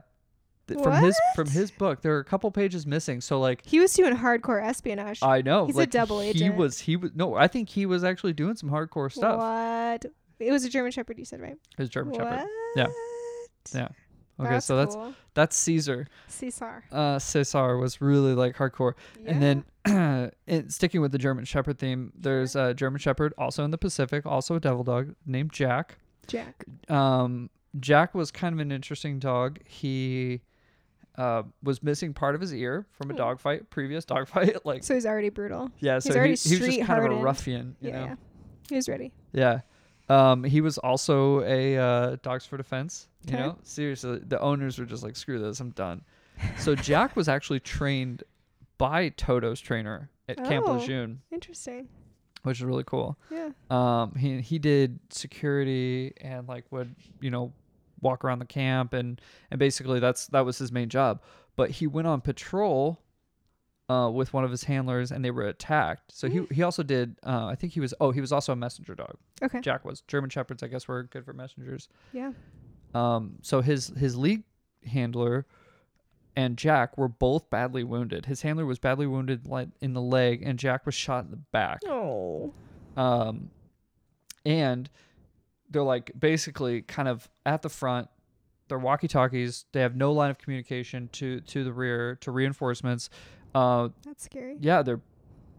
[0.68, 3.22] Th- From his from his book, there are a couple pages missing.
[3.22, 5.22] So like He was doing hardcore espionage.
[5.22, 6.56] I know, He's a like double he agent.
[6.56, 9.38] was he was no, I think he was actually doing some hardcore stuff.
[9.38, 10.06] What?
[10.40, 11.58] It was a German Shepherd, you said, right?
[11.78, 12.16] His German?
[12.16, 12.48] Shepherd.
[12.76, 12.88] Yeah.
[13.74, 13.88] Yeah.
[14.38, 15.14] Okay, so that's cool.
[15.34, 16.08] that's Caesar.
[16.28, 16.84] Caesar.
[16.92, 18.94] Uh, Cesar was really like hardcore.
[19.26, 23.72] And then it, sticking with the German Shepherd theme, there's a German Shepherd also in
[23.72, 26.00] the Pacific, also a devil dog named Jack.
[26.28, 26.66] Jack.
[26.90, 27.50] Um,
[27.80, 29.60] Jack was kind of an interesting dog.
[29.66, 30.42] He
[31.18, 33.18] uh, was missing part of his ear from a Oh.
[33.18, 34.58] dogfight, previous dogfight.
[34.66, 35.72] Like, So he's already brutal.
[35.80, 37.24] yeah, so he, already he was just kind of a hardened.
[37.24, 38.00] ruffian, you yeah.
[38.00, 38.06] know?
[38.06, 38.16] yeah.
[38.70, 39.12] He was ready.
[39.34, 39.60] Yeah.
[40.10, 43.08] Um, he was also a uh, dogs for defense.
[43.26, 43.44] You Okay.
[43.44, 46.04] know, seriously, the owners were just like, "Screw this, I'm done."
[46.60, 48.24] So Jack was actually trained
[48.78, 50.74] by Toto's trainer at Camp Oh.
[50.74, 51.88] Lejeune, Interesting.
[52.44, 53.18] which is really cool.
[53.32, 53.50] Yeah.
[53.72, 57.52] Um, he he did security and like would you know
[58.06, 59.20] walk around the camp and
[59.52, 61.22] and basically that's that was his main job.
[61.56, 63.02] But he went on patrol
[63.90, 66.12] uh, with one of his handlers and they were attacked.
[66.12, 67.18] So he he also did.
[67.26, 67.94] Uh, I think he was.
[68.00, 69.18] Oh, he was also a messenger dog.
[69.44, 69.60] Okay.
[69.62, 70.02] Jack was.
[70.08, 71.90] German shepherds, I guess, were good for messengers.
[72.14, 72.32] Yeah.
[72.94, 74.44] Um, so his his lead
[74.86, 75.46] handler
[76.36, 78.26] and Jack were both badly wounded.
[78.26, 81.38] His handler was badly wounded like in the leg, and Jack was shot in the
[81.38, 81.80] back.
[81.88, 82.54] Oh.
[82.98, 83.50] Um,
[84.46, 84.90] and
[85.70, 88.08] they're like basically kind of at the front.
[88.68, 89.66] They're walkie talkies.
[89.74, 93.10] They have no line of communication to to the rear to reinforcements.
[93.54, 94.58] Uh, That's scary.
[94.60, 95.02] yeah, they're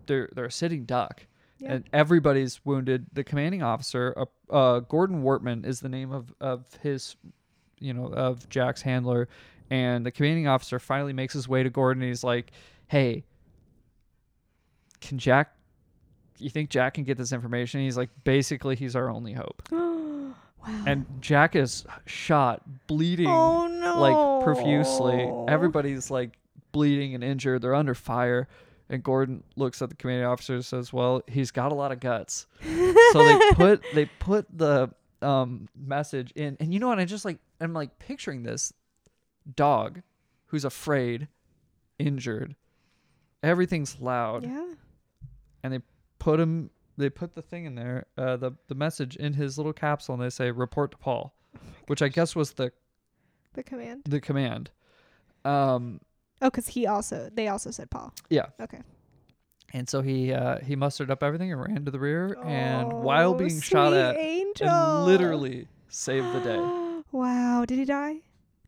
[0.07, 1.27] they're they're a sitting duck
[1.59, 1.75] Yeah.
[1.75, 3.07] and everybody's wounded.
[3.13, 7.17] The commanding officer, uh, uh, Gordon Wortman, is the name of of his,
[7.79, 9.29] you know, of Jack's handler,
[9.71, 12.03] and the commanding officer finally makes his way to Gordon.
[12.03, 12.51] And he's like,
[12.89, 13.25] "Hey,
[15.01, 15.53] can Jack?
[16.39, 19.63] You think Jack can get this information?" He's like, "Basically, he's our only hope."
[20.67, 20.85] wow.
[20.87, 24.01] And Jack is shot, bleeding oh no.
[24.01, 25.31] like profusely.
[25.49, 26.33] Everybody's like
[26.73, 27.63] bleeding and injured.
[27.63, 28.49] They're under fire.
[28.89, 31.99] And Gordon looks at the commanding officer and says, "Well, he's got a lot of
[31.99, 34.91] guts." so they put they put the
[35.23, 37.01] um, message in, and you know what?
[37.01, 38.73] I just like I'm like picturing this
[39.57, 40.03] dog
[40.47, 41.27] who's afraid,
[41.99, 42.55] injured.
[43.43, 44.73] Everything's loud, Yeah.
[45.65, 45.81] and they
[46.21, 46.71] put him.
[46.99, 50.23] They put the thing in there, uh, the the message in his little capsule, and
[50.23, 51.35] they say, "Report to Paul,"
[51.89, 52.73] which I guess was the
[53.55, 54.03] The command.
[54.07, 54.71] the command.
[55.45, 56.01] Um,
[56.43, 58.13] Oh, because he also they also said Paul.
[58.29, 58.47] Yeah.
[58.61, 58.81] Okay.
[59.73, 63.31] and so he uh, he mustered up everything and ran to the rear, and while
[63.33, 65.05] Oh, being shot at, angel.
[65.05, 67.03] literally saved the day.
[67.13, 67.65] wow.
[67.67, 68.17] Did he die?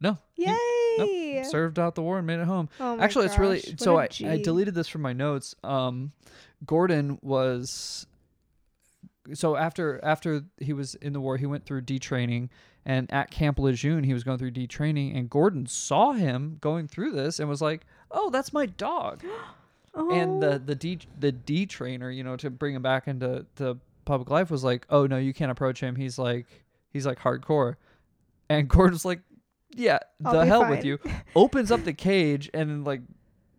[0.00, 1.42] No, he Yay.
[1.44, 2.68] served out the war and made it home.
[2.78, 4.26] Oh Actually, it's really gosh, what so.
[4.28, 5.54] I, deleted this from my notes.
[5.64, 6.12] Um,
[6.64, 8.06] Gordon was
[9.34, 12.48] so after after he was in the war, he went through detraining,
[12.84, 17.12] and at Camp Lejeune, he was going through detraining, and Gordon saw him going through
[17.12, 19.22] this and was like, "Oh, that's my dog."
[19.94, 20.10] Oh.
[20.10, 23.78] and the the D the D trainer, you know, to bring him back into the
[24.04, 25.96] public life was like, "Oh no, you can't approach him.
[25.96, 26.46] He's like
[26.92, 27.76] he's like hardcore."
[28.48, 29.22] And Gordon's like,
[29.74, 31.00] "Yeah, I'll the hell fine." with you."
[31.34, 33.00] Opens up the cage and like,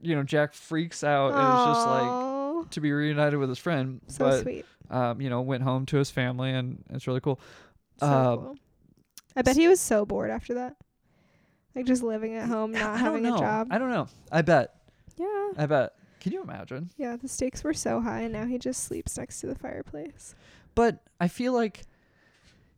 [0.01, 2.28] you know, Jack freaks out and is just like
[2.71, 4.01] To be reunited with his friend.
[4.07, 4.65] so but sweet.
[4.89, 7.39] um, you know, went home to his family and it's really cool.
[7.99, 8.55] So uh, cool.
[9.35, 10.75] I bet he was so bored after that.
[11.75, 13.67] Like just living at home, not I having a job.
[13.71, 14.07] I don't know.
[14.31, 14.73] I bet.
[15.17, 15.49] yeah.
[15.57, 15.93] I bet.
[16.19, 16.89] Can you imagine?
[16.97, 20.35] Yeah, the stakes were so high and now he just sleeps next to the fireplace.
[20.75, 21.83] but I feel like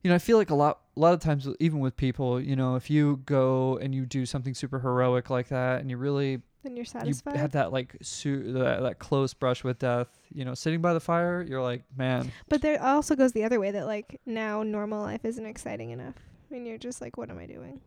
[0.03, 2.55] you know I feel like a lot a lot of times even with people you
[2.55, 6.41] know if you go and you do something super heroic like that and you really
[6.63, 7.33] Then you're satisfied.
[7.33, 10.93] you have that like su- that, that close brush with death you know sitting by
[10.93, 14.61] the fire you're like man but there also goes the other way that like now
[14.63, 16.15] normal life isn't exciting enough.
[16.51, 17.79] And you're just like, what am I doing?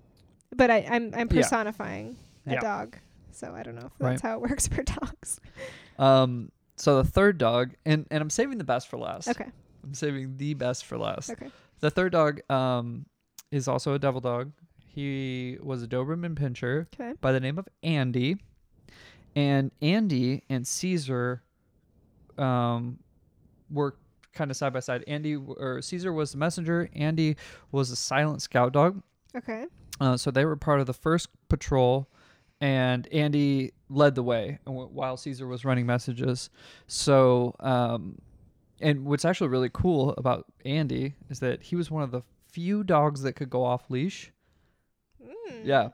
[0.56, 1.42] But I, I'm I'm Yeah.
[1.42, 2.16] personifying
[2.46, 2.60] a Yeah.
[2.60, 2.96] dog.
[3.32, 4.10] So I don't know if Right.
[4.10, 5.40] that's how it works for dogs.
[5.98, 9.46] um so the third dog and and I'm saving the best for last Okay.
[9.84, 11.48] I'm saving the best for last Okay.
[11.80, 13.06] the third dog um
[13.52, 17.14] is also a devil dog he was a Doberman Pinscher Okay.
[17.20, 18.36] by the name of Andy.
[19.36, 21.42] And Andy and Caesar
[22.38, 22.98] um,
[23.70, 23.96] were
[24.32, 25.04] kind of side by side.
[25.06, 26.88] Andy or Caesar was the messenger.
[26.94, 27.36] Andy
[27.72, 29.02] was a silent scout dog.
[29.36, 29.66] Okay.
[30.00, 32.08] Uh, so they were part of the first patrol,
[32.60, 36.50] and Andy led the way while Caesar was running messages.
[36.88, 38.18] So, um,
[38.80, 42.82] and what's actually really cool about Andy is that he was one of the few
[42.82, 44.32] dogs that could go off leash
[45.48, 45.64] Mm.
[45.64, 45.88] Yeah.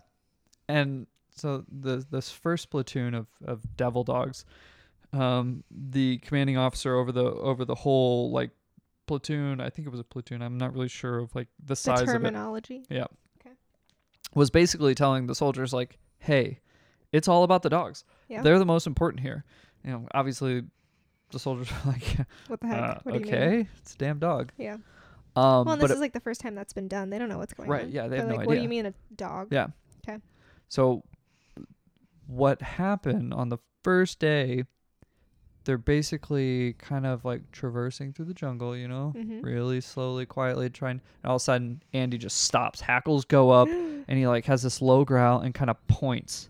[0.69, 1.07] And
[1.41, 4.45] so the this first platoon of, of devil dogs,
[5.13, 8.51] um, the commanding officer over the over the whole like
[9.07, 11.77] platoon, I think it was a platoon, I'm not really sure of like the The
[11.77, 12.85] size of it, terminology.
[12.89, 13.07] Yeah.
[13.41, 13.55] Okay.
[14.35, 16.61] Was basically telling the soldiers like, Hey,
[17.13, 18.05] it's all about the dogs.
[18.29, 18.43] Yeah.
[18.43, 19.45] They're the most important here.
[19.85, 20.63] You know, obviously
[21.33, 22.05] the soldiers are like,
[22.47, 22.79] What the heck?
[22.83, 23.35] uh, what do you mean?
[23.35, 24.53] okay, it's a damn dog.
[24.59, 24.75] Yeah.
[24.75, 27.11] Um, Well, and this it- is like the first time that's been done.
[27.11, 27.87] They don't know what's going Right, on.
[27.87, 27.95] Right.
[27.95, 29.49] Yeah, they They're have no like, What do you mean a dog?
[29.51, 29.69] Yeah.
[30.07, 30.19] 'Kay.
[30.69, 31.03] So
[32.31, 34.65] what happened on the first day,
[35.65, 39.43] they're basically kind of like traversing through the jungle, you know, Mhm.
[39.45, 43.69] really slowly, quietly trying and all of a sudden Andy just stops, hackles go up,
[44.09, 46.49] and he like has this low growl and kind of points.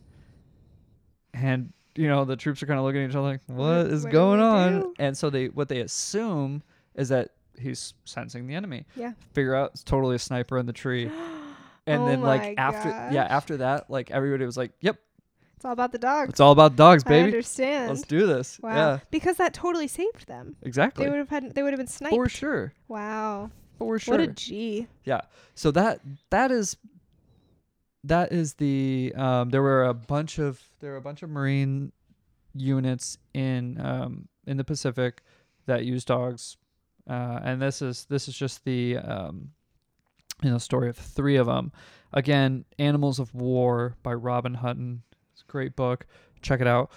[1.35, 4.05] And you know, the troops are kind of looking at each other like, "What is
[4.05, 4.95] what going on?" do?
[4.99, 6.63] And so they what they assume
[6.95, 8.87] is that he's sensing the enemy.
[8.97, 9.13] Yeah.
[9.35, 11.11] Figure out it's totally a sniper in the tree.
[11.87, 14.99] And Oh then like after yeah, after that, like everybody was like, "Yep,
[15.61, 16.31] It's all about the dogs.
[16.31, 17.19] it's all about dogs, baby.
[17.21, 17.91] I understand.
[17.91, 18.75] Let's do this." wow.
[18.75, 20.57] Yeah, Because that totally saved them.
[20.63, 21.05] exactly.
[21.05, 21.55] They would have had.
[21.55, 22.15] They would have been sniped.
[22.15, 22.73] For sure.
[22.89, 23.51] Wow.
[23.79, 24.13] For sure.
[24.17, 24.87] What a G.
[25.05, 25.21] Yeah.
[25.55, 26.01] So that
[26.31, 26.79] that is
[28.05, 31.93] that is the um there were a bunch of there were a bunch of marine
[32.55, 35.21] units in um in the Pacific
[35.67, 36.57] that use dogs.
[37.07, 39.51] Uh and this is this is just the um
[40.43, 41.71] you know story of three of them.
[42.15, 45.03] Again, Animals of War by Robin Hutton.
[45.51, 46.07] Great book.
[46.43, 46.93] Check it out.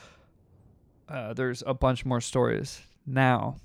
[1.10, 2.82] Uh, there's a bunch more stories.
[3.06, 3.56] Now,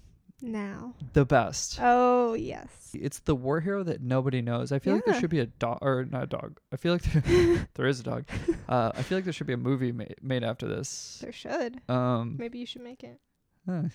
[0.40, 0.94] Now.
[1.12, 1.78] the best.
[1.82, 2.90] Oh yes.
[2.94, 4.72] It's the war hero that nobody knows.
[4.72, 6.58] I feel like there should be a dog, or not a dog.
[6.72, 8.24] I feel like there, there is a dog.
[8.68, 11.20] Uh, I feel like there should be a movie made, made after this.
[11.22, 11.80] There should.
[11.88, 13.18] Um, Maybe you should make it.
[13.66, 13.88] eh,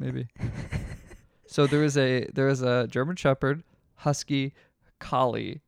[0.00, 0.26] maybe.
[1.46, 3.62] so there is a there is a German Shepherd,
[3.96, 4.54] Husky,
[4.98, 5.60] Collie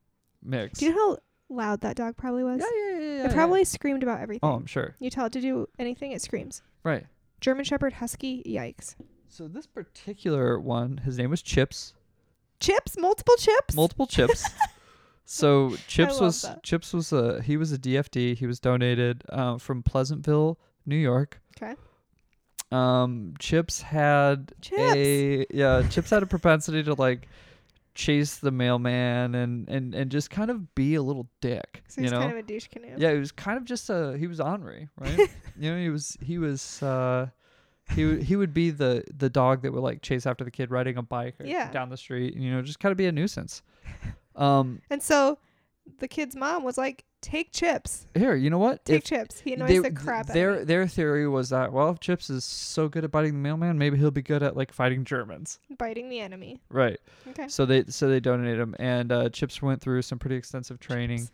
[0.42, 0.78] mix.
[0.80, 2.60] Do you know how loud that dog probably was?
[2.60, 3.26] yeah, yeah, yeah, yeah.
[3.26, 3.34] it yeah.
[3.34, 4.48] probably screamed about everything.
[4.48, 4.94] Oh, I'm sure.
[4.98, 6.62] You tell it to do anything, it screams.
[6.84, 7.06] Right.
[7.40, 8.94] German Shepherd Husky, yikes.
[9.28, 11.94] So this particular one, his name was Chips.
[12.60, 13.74] Chips, multiple chips.
[13.74, 14.44] multiple chips.
[15.24, 16.62] so Chips was that.
[16.62, 18.36] Chips was a he was a DFD.
[18.36, 21.40] He was donated uh, from Pleasantville, New York.
[21.56, 21.74] Okay.
[22.72, 24.80] Um, Chips had Chips.
[24.80, 25.86] a yeah.
[25.90, 27.28] Chips had a propensity to like
[27.96, 31.82] chase the mailman and and and just kind of be a little dick.
[31.88, 32.20] so you he's know.
[32.20, 32.94] kind of a douche canoe.
[32.96, 35.18] yeah, he was kind of just a he was ornery, right?
[35.58, 37.26] you know, he was he was uh
[37.94, 40.70] he would he would be the the dog that would like chase after the kid
[40.70, 41.72] riding a bike Yeah.
[41.72, 43.62] down the street, and you know, just kind of be a nuisance.
[44.36, 45.38] Um, And so
[45.98, 48.84] the kid's mom was like, "Take chips, here, you know what?
[48.84, 50.64] take If chips." He annoys they- the crap out their of me.
[50.66, 53.96] their theory was that well, if Chips is so good at biting the mailman, maybe
[53.98, 56.60] he'll be good at like fighting Germans, biting the enemy.
[56.68, 56.98] right?
[57.28, 57.48] Okay.
[57.48, 61.28] So they so they donated him, and uh, Chips went through some pretty extensive training.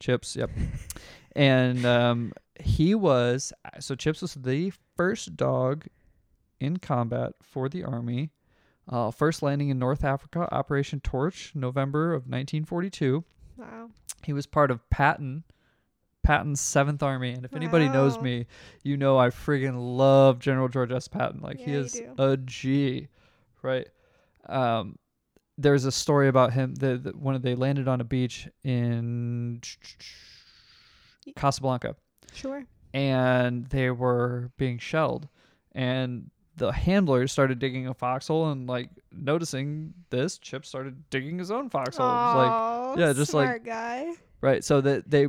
[0.00, 0.50] Chips, yep.
[1.36, 5.86] and um, he was so Chips was the first dog
[6.60, 8.30] in combat for the army.
[8.88, 13.24] Uh, first landing in North Africa, Operation Torch, November of 1942.
[13.56, 13.90] Wow.
[14.26, 15.44] He was part of Patton,
[16.24, 18.46] Patton's Seventh Army, and if anybody knows me,
[18.82, 21.06] you know I friggin' love General George S.
[21.06, 21.40] Patton.
[21.40, 23.06] Like he Yeah, you is a G,
[23.62, 23.86] right?
[24.48, 24.98] Um,
[25.56, 29.60] there's a story about him that, that when they landed on a beach in
[31.36, 31.94] Casablanca,
[32.32, 32.64] Sure.
[32.92, 35.28] and they were being shelled,
[35.70, 41.50] and the handlers started digging a foxhole and like noticing this, Chip started digging his
[41.50, 42.06] own foxhole.
[42.06, 44.12] Was like Oh, yeah, just like- guy.
[44.40, 44.62] Right.
[44.64, 45.28] So that they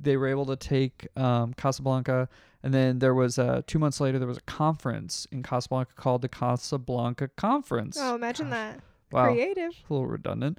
[0.00, 2.28] they were able to take um, Casablanca,
[2.62, 6.22] and then there was uh, two months later there was a conference in Casablanca called
[6.22, 7.98] the Casablanca Conference.
[8.00, 8.80] Oh, imagine Gosh, that.
[9.12, 9.72] Wow, Creative.
[9.88, 10.58] a little redundant.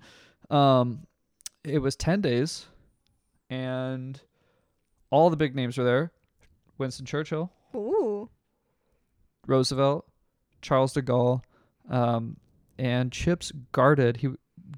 [0.51, 1.07] Um,
[1.63, 2.67] it was ten days,
[3.49, 4.19] and
[5.09, 6.11] all the big names were there:
[6.77, 8.29] Winston Churchill, Ooh.
[9.47, 10.05] Roosevelt,
[10.61, 11.41] Charles de Gaulle,
[11.89, 12.37] um,
[12.77, 14.17] and Chips guarded.
[14.17, 14.29] He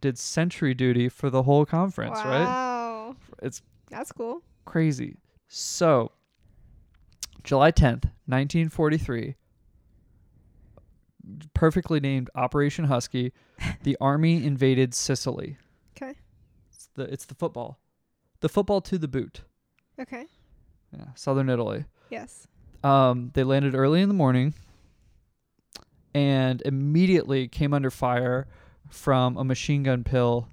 [0.01, 2.17] did sentry duty for the whole conference.
[2.17, 2.43] Right?
[2.45, 3.15] wow.
[3.41, 4.41] It's That's cool.
[4.65, 5.17] crazy.
[5.47, 6.11] So,
[7.43, 9.35] July 10th, 1943,
[11.53, 13.33] perfectly named Operation Husky,
[13.83, 15.57] the army invaded Sicily.
[15.95, 16.15] 'Kay.
[16.73, 17.79] It's the it's the football.
[18.41, 19.41] The football to the boot.
[19.99, 20.25] Okay.
[20.95, 21.85] Yeah, southern Italy.
[22.09, 22.47] Yes.
[22.85, 24.53] Um, they landed early in the morning
[26.13, 28.47] and immediately came under fire
[28.89, 30.47] from a machine gun pill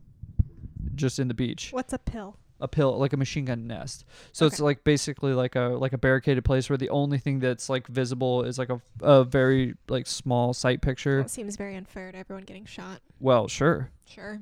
[0.95, 1.69] just in the beach.
[1.73, 2.37] What's a pill?
[2.61, 5.99] a pill like a machine gun nest so it's like basically like a like a
[5.99, 10.07] barricaded place where the only thing that's like visible is like a, a very like
[10.07, 13.01] small sight picture it seems very unfair to everyone getting shot.
[13.19, 14.41] well sure Sure.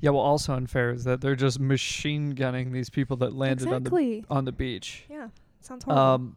[0.00, 4.16] Yeah, well, also unfair is that they're just machine gunning these people that landed exactly.
[4.16, 5.04] on the on the beach.
[5.08, 5.28] yeah.
[5.60, 6.02] Sounds horrible.
[6.02, 6.36] Um,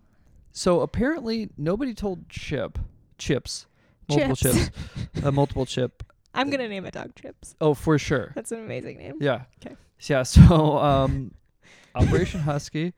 [0.58, 2.80] so apparently nobody told Chip,
[3.18, 3.68] Chips,
[4.08, 4.70] multiple Chips.
[5.14, 6.02] chips, a multiple chip.
[6.34, 7.56] I'm gonna name a dog Chips.
[7.60, 8.32] Oh, for sure.
[8.36, 9.18] That's an amazing name.
[9.20, 9.44] Yeah.
[9.66, 9.76] Okay.
[10.08, 10.24] Yeah.
[10.24, 11.32] So um,
[11.96, 12.94] Operation Husky.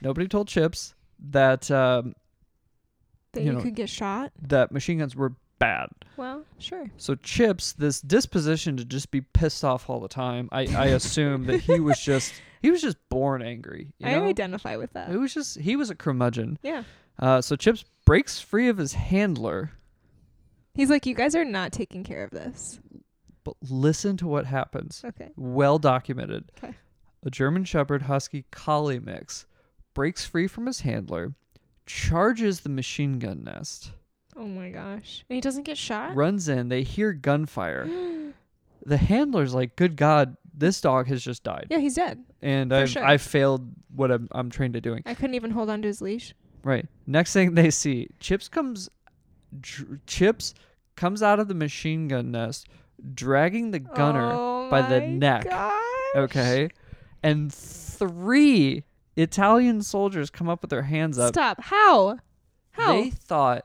[0.00, 0.94] Nobody told Chips
[1.30, 2.14] that um,
[3.32, 4.32] That you you, know- could get shot.
[4.42, 5.88] that machine guns were bad.
[6.16, 6.90] Well, sure.
[6.96, 10.48] So Chips, this disposition to just be pissed off all the time.
[10.52, 12.32] I, I assume that he was just
[12.62, 13.92] he was just born angry.
[13.98, 14.24] You I know?
[14.26, 15.10] identify with that.
[15.10, 16.58] It was just he was a curmudgeon.
[16.62, 16.84] Yeah.
[17.18, 19.72] Uh, so Chips breaks free of his handler,
[20.74, 22.80] He's like, you guys are not taking care of this.
[23.44, 25.02] but listen to what happens.
[25.04, 25.30] Okay.
[25.36, 26.50] Well documented.
[26.56, 26.74] 'Kay.
[27.24, 29.46] A German Shepherd Husky Collie mix
[29.94, 31.34] breaks free from his handler,
[31.86, 33.92] charges the machine gun nest,
[34.36, 35.24] Oh my gosh.
[35.28, 36.14] And he doesn't get shot?
[36.16, 36.68] runs in.
[36.68, 37.88] They hear gunfire.
[38.86, 42.22] The handler's like, "Good God, this dog has just died." yeah, he's dead.
[42.42, 43.02] and I've sure.
[43.02, 43.66] I failed
[43.96, 45.02] what I'm I'm trained at doing.
[45.06, 46.34] I couldn't even hold on to his leash.
[46.62, 46.84] Right.
[47.06, 48.90] Next thing they see, Chips comes,
[49.58, 50.52] dr- Chips
[50.96, 52.66] comes out of the machine gun nest,
[53.14, 54.32] dragging the gunner.
[54.34, 55.44] oh by the neck.
[55.48, 55.82] gosh.
[56.16, 56.68] Okay,
[57.22, 58.84] and three
[59.16, 61.32] Italian soldiers come up with their hands up.
[61.32, 61.62] Stop.
[61.62, 62.18] How?
[62.72, 62.92] How?
[62.92, 63.64] They thought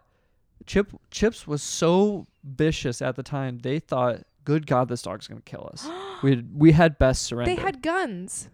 [0.70, 3.58] Chip Chips was so vicious at the time.
[3.58, 5.90] They thought, "Good God, this dog's gonna kill us."
[6.24, 7.56] we had, we had best surrender.
[7.56, 8.50] they had guns.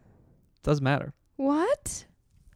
[0.63, 1.13] Doesn't matter.
[1.35, 2.05] What?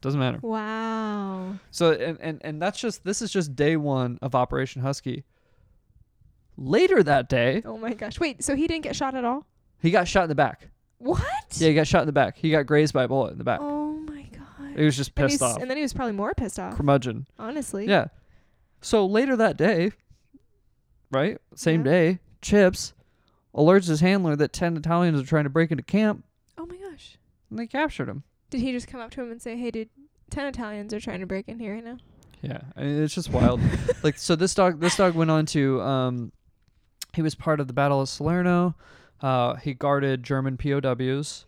[0.00, 0.38] Doesn't matter.
[0.40, 1.56] Wow.
[1.70, 5.24] So and, and and that's just this is just day one of Operation Husky.
[6.56, 8.18] Later that day, Oh my gosh.
[8.18, 9.44] Wait, so he didn't get shot at all?
[9.82, 10.68] he got shot in the back.
[10.96, 11.22] What?
[11.52, 12.38] Yeah, he got shot in the back.
[12.38, 13.60] He got grazed by a bullet in the back.
[13.62, 14.78] Oh my god.
[14.78, 15.60] He was just pissed he's- off.
[15.60, 16.78] and then he was probably more pissed off.
[16.78, 17.26] Curmudgeon.
[17.38, 17.86] Honestly.
[17.86, 18.06] Yeah.
[18.80, 19.92] So later that day,
[21.10, 21.38] right?
[21.54, 21.92] Same Yeah.
[21.92, 22.94] day, Chips
[23.54, 26.24] alerts his handler that 10 Italians are trying to break into camp
[26.56, 27.18] Oh my gosh.
[27.50, 28.22] and they captured him.
[28.48, 29.90] Did he just come up to him and say, "Hey, dude,
[30.30, 31.98] ten Italians are trying to break in here right now"?
[32.42, 32.60] Yeah.
[32.76, 33.60] I mean, it's just wild.
[34.02, 36.32] like so this dog this dog went on to um
[37.14, 38.74] he was part of the Battle of Salerno.
[39.20, 41.44] Uh he guarded German POWs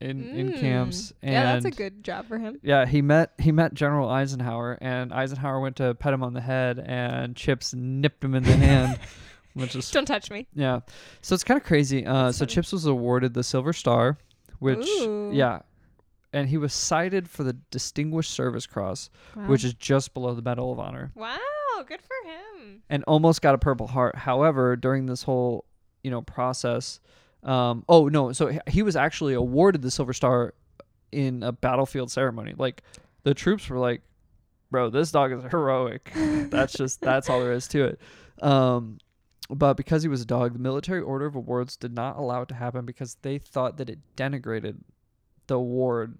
[0.00, 0.60] in in Mm.
[0.60, 2.58] camps and yeah, that's a good job for him.
[2.62, 6.40] Yeah, he met he met General Eisenhower, and Eisenhower went to pet him on the
[6.40, 8.98] head, and Chips nipped him in the hand,
[9.54, 10.46] which is Don't touch me.
[10.54, 10.80] yeah.
[11.20, 12.06] So it's kind of crazy.
[12.06, 12.54] Uh, so funny.
[12.54, 14.18] Chips was awarded the Silver Star,
[14.60, 15.30] which Ooh.
[15.32, 15.62] yeah,
[16.32, 19.46] and he was cited for the Distinguished Service Cross, Wow.
[19.48, 21.38] which is just below the Medal of Honor, wow,
[21.86, 22.82] good for him.
[22.88, 24.14] and almost got a Purple Heart.
[24.14, 25.64] However, during this whole
[26.04, 27.00] you know process,
[27.44, 30.54] um, oh no, so he- was actually awarded the Silver Star
[31.12, 32.54] in a battlefield ceremony.
[32.56, 32.82] Like
[33.22, 34.02] the troops were like,
[34.70, 36.10] "Bro, this dog is heroic."
[36.50, 38.00] that's just that's all there is to it.
[38.42, 38.98] Um,
[39.50, 42.48] but because he was a dog, the military order of awards did not allow it
[42.48, 44.76] to happen because they thought that it denigrated
[45.46, 46.16] the award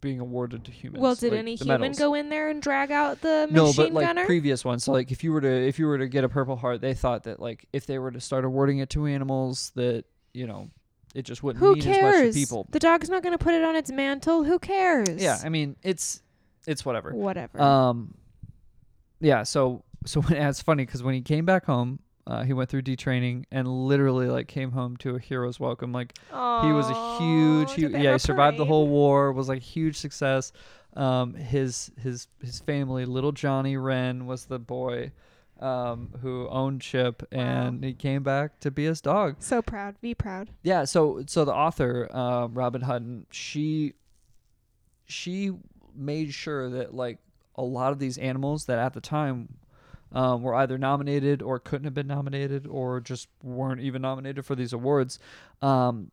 [0.00, 1.02] being awarded to humans.
[1.02, 1.98] Well, did like any human medals.
[1.98, 4.24] go in there and drag out the machine No, but like gunner?
[4.24, 4.84] previous ones.
[4.84, 6.94] So like if you were to if you were to get a Purple Heart, they
[6.94, 10.04] thought that like if they were to start awarding it to animals, that
[10.34, 10.70] you know
[11.14, 12.66] it just wouldn't Who mean as much to people.
[12.70, 14.44] The dog's not going to put it on its mantle.
[14.44, 15.22] Who cares?
[15.22, 16.22] Yeah, I mean it's
[16.66, 17.12] it's whatever.
[17.12, 17.60] Whatever.
[17.60, 18.14] Um,
[19.20, 19.42] yeah.
[19.42, 22.82] So so when, it's funny because when he came back home, uh, he went through
[22.82, 25.92] detraining and literally like came home to a hero's welcome.
[25.92, 29.32] Like he was a huge, Aw, hu- did they yeah, he survived the whole war.
[29.32, 30.52] Was like a huge success.
[30.94, 35.12] Um, his his his family, little Johnny Wren, was the boy.
[35.60, 39.36] Um, who owned Chip, and he came back to be his dog.
[39.40, 40.00] So proud.
[40.00, 40.50] Be proud.
[40.62, 43.94] Yeah, so so the author, um, Robin Hutton, she
[45.06, 45.52] she
[45.96, 47.18] made sure that like
[47.56, 49.48] a lot of these animals that at the time
[50.12, 54.54] um, were either nominated or couldn't have been nominated or just weren't even nominated for
[54.54, 55.18] these awards.
[55.60, 56.10] Um,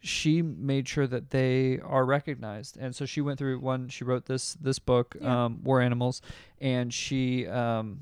[0.00, 3.88] she made sure that they are recognized, and so she went through one.
[3.88, 5.46] She wrote this this book, Yeah.
[5.46, 6.20] um, War Animals,
[6.60, 8.00] and she um,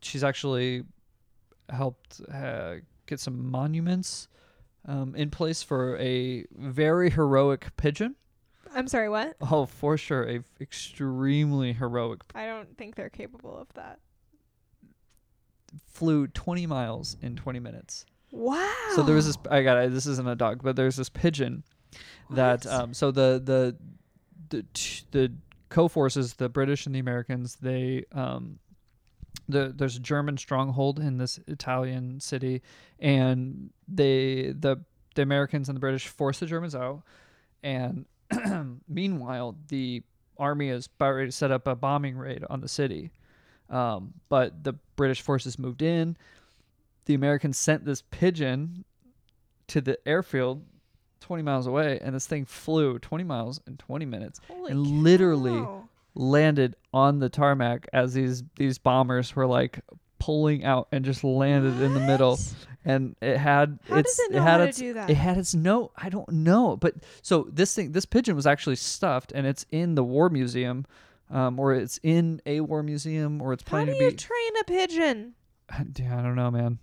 [0.00, 0.84] she's actually
[1.70, 2.76] helped uh,
[3.06, 4.28] get some monuments
[4.86, 8.16] um, in place for a very heroic pigeon.
[8.74, 9.36] I'm sorry, what?
[9.40, 12.20] Oh, for sure, a f- extremely heroic.
[12.34, 13.98] I don't think they're capable of that.
[15.86, 18.06] Flew 20 miles in 20 minutes.
[18.30, 18.70] Wow.
[18.94, 19.38] So there was this.
[19.50, 19.92] I got it.
[19.92, 21.64] This isn't a dog, but there's this pigeon
[22.30, 22.64] that.
[22.64, 22.72] What?
[22.72, 23.76] Um, so the the
[24.50, 25.32] the t- the
[25.70, 28.58] co-forces, the British and the Americans, they um,
[29.48, 32.62] the there's a German stronghold in this Italian city,
[32.98, 34.80] and they the
[35.14, 37.02] the Americans and the British force the Germans out,
[37.62, 38.06] and
[38.88, 40.02] meanwhile the
[40.38, 43.10] army is about ready to set up a bombing raid on the city,
[43.70, 46.16] um, but the British forces moved in.
[47.06, 48.84] The Americans sent this pigeon
[49.68, 50.62] to the airfield
[51.20, 55.50] 20 miles away and this thing flew 20 miles in 20 minutes Holy and literally
[55.52, 55.87] cow.
[56.14, 59.80] Landed on the tarmac as these these bombers were like
[60.18, 62.38] pulling out and just landed in the middle
[62.84, 65.10] and it had How its does it know had how its to do that?
[65.10, 68.74] it had its no i don't know but so this thing this pigeon was actually
[68.74, 70.86] stuffed and it's in the war museum
[71.30, 74.64] um, or it's in a war museum or it's how do to you train a
[74.64, 75.34] pigeon?
[76.00, 76.78] yeah, i don't know man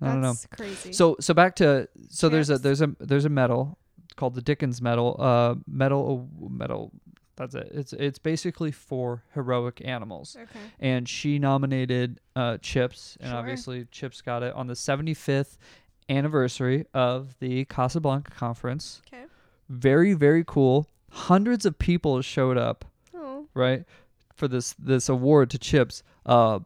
[0.00, 0.92] i don't know crazy.
[0.92, 3.76] so so back to so there's a there's a there's a medal
[4.14, 5.16] called the Dickin Medal.
[5.18, 6.90] Uh, medal medal.
[7.38, 7.70] That's it.
[7.72, 10.36] It's it's basically for heroic animals.
[10.40, 10.58] okay.
[10.80, 13.38] And she nominated uh, Chips, and Sure.
[13.38, 15.56] obviously Chips got it on the 75th
[16.10, 19.02] anniversary of the Casablanca Conference.
[19.12, 19.24] Okay.
[19.68, 20.86] Very very cool.
[21.10, 22.84] Hundreds of people showed up
[23.14, 23.46] Oh.
[23.54, 23.84] right
[24.34, 26.02] for this this award to Chips.
[26.26, 26.60] Uh,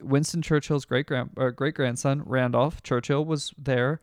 [0.00, 4.00] Winston Churchill's great grand or great grandson Randolph Churchill was there,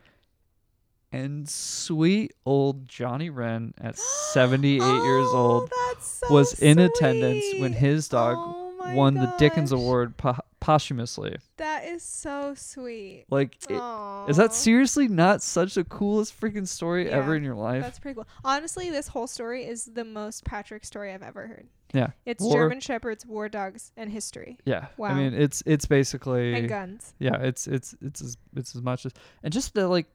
[1.16, 3.98] and sweet old Johnny Wren at
[4.34, 5.38] seventy eight years Oh,
[5.70, 8.62] old so was in attendance when his dog Oh
[8.94, 9.72] won the Dickin.
[9.72, 11.36] Award po- posthumously.
[11.58, 13.26] That is so sweet.
[13.32, 13.82] Like, it,
[14.30, 17.82] is that seriously not such a coolest freaking story ever in your life?
[17.82, 18.28] That's pretty cool.
[18.44, 21.68] Honestly, this whole story is the most Patrick story I've ever heard.
[21.94, 22.10] Yeah.
[22.26, 24.58] It's War- German Shepherds, war dogs, and history.
[24.66, 27.14] yeah, I mean it's it's basically And guns.
[27.20, 29.14] yeah it's it's it's as it's as much as
[29.44, 30.06] and just the like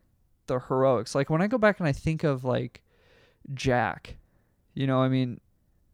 [0.51, 2.83] the heroics like when i go back and i think of like
[3.55, 4.17] jack
[4.75, 5.41] you know i mean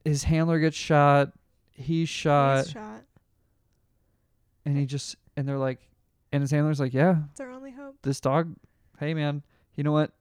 [0.05, 1.33] his handler gets shot
[1.73, 3.03] he's shot He's shot.
[4.65, 5.81] and he just and they're like
[6.33, 7.97] and his handler's like yeah It's our only hope.
[8.03, 8.55] this dog
[8.99, 9.43] hey man
[9.75, 10.13] you know what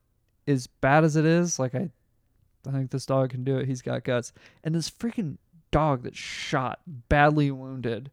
[0.48, 1.90] as bad as it is like i
[2.68, 4.34] i think this dog can do it he's got guts
[4.64, 5.38] and this freaking
[5.72, 6.80] dog that's shot
[7.10, 8.12] badly wounded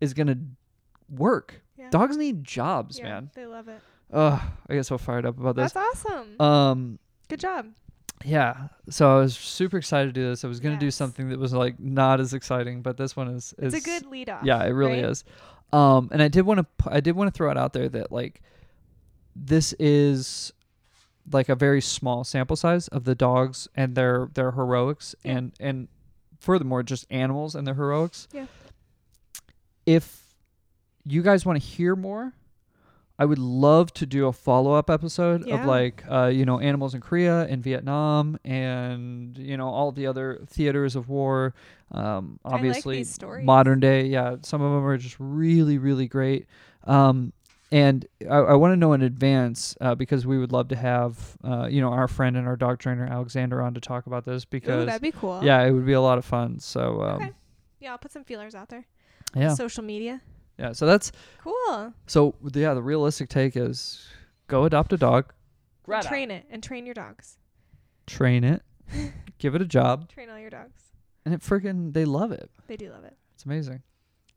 [0.00, 0.38] is gonna
[1.10, 1.90] work Yeah.
[1.90, 3.80] dogs need jobs yeah, man They love it.
[4.12, 5.72] Ugh, I get so fired up about this.
[5.72, 6.40] That's awesome.
[6.40, 6.98] Um,
[7.28, 7.66] Good job.
[8.24, 8.68] yeah.
[8.88, 10.44] So I was super excited to do this.
[10.44, 13.54] I was gonna do something that was like not as exciting, but this one is.
[13.58, 14.44] is It's a good lead off.
[14.44, 15.10] Yeah, it really right?
[15.10, 15.24] is.
[15.72, 16.92] Um, and I did want to.
[16.92, 18.42] I did want to throw it out there that like,
[19.36, 20.52] this is
[21.30, 25.32] like a very small sample size of the dogs and their their heroics Yeah.
[25.36, 25.88] and and
[26.40, 28.26] furthermore just animals and their heroics.
[28.32, 28.46] Yeah.
[29.86, 30.34] If
[31.04, 32.32] you guys want to hear more,
[33.20, 35.60] I would love to do a follow up episode Yeah.
[35.60, 40.06] of like uh, you know animals in Korea and Vietnam and you know all the
[40.06, 41.52] other theaters of war.
[41.92, 44.06] Um, like obviously these modern day.
[44.06, 46.46] Yeah, some of them are just really really great.
[46.84, 47.34] Um,
[47.70, 51.36] and I, I want to know in advance uh, because we would love to have
[51.44, 54.44] uh, you know our friend and our dog trainer Alexander on to talk about this
[54.44, 55.40] Ooh, because that'd be cool.
[55.44, 56.58] yeah, it would be a lot of fun.
[56.58, 57.32] So um, Okay.
[57.80, 58.86] Yeah, I'll put some feelers out there.
[59.36, 60.20] yeah, Social media.
[60.60, 60.72] Yeah.
[60.72, 61.10] So that's
[61.42, 61.92] Cool.
[62.06, 62.74] so yeah.
[62.74, 64.06] The realistic take is
[64.46, 65.32] go adopt a dog,
[65.88, 67.38] And train it and train your dogs.
[68.06, 68.62] train it,
[69.38, 70.82] give it a job, Train all your dogs.
[71.24, 72.50] and it freaking they love it.
[72.66, 73.16] They do love it.
[73.34, 73.82] It's amazing.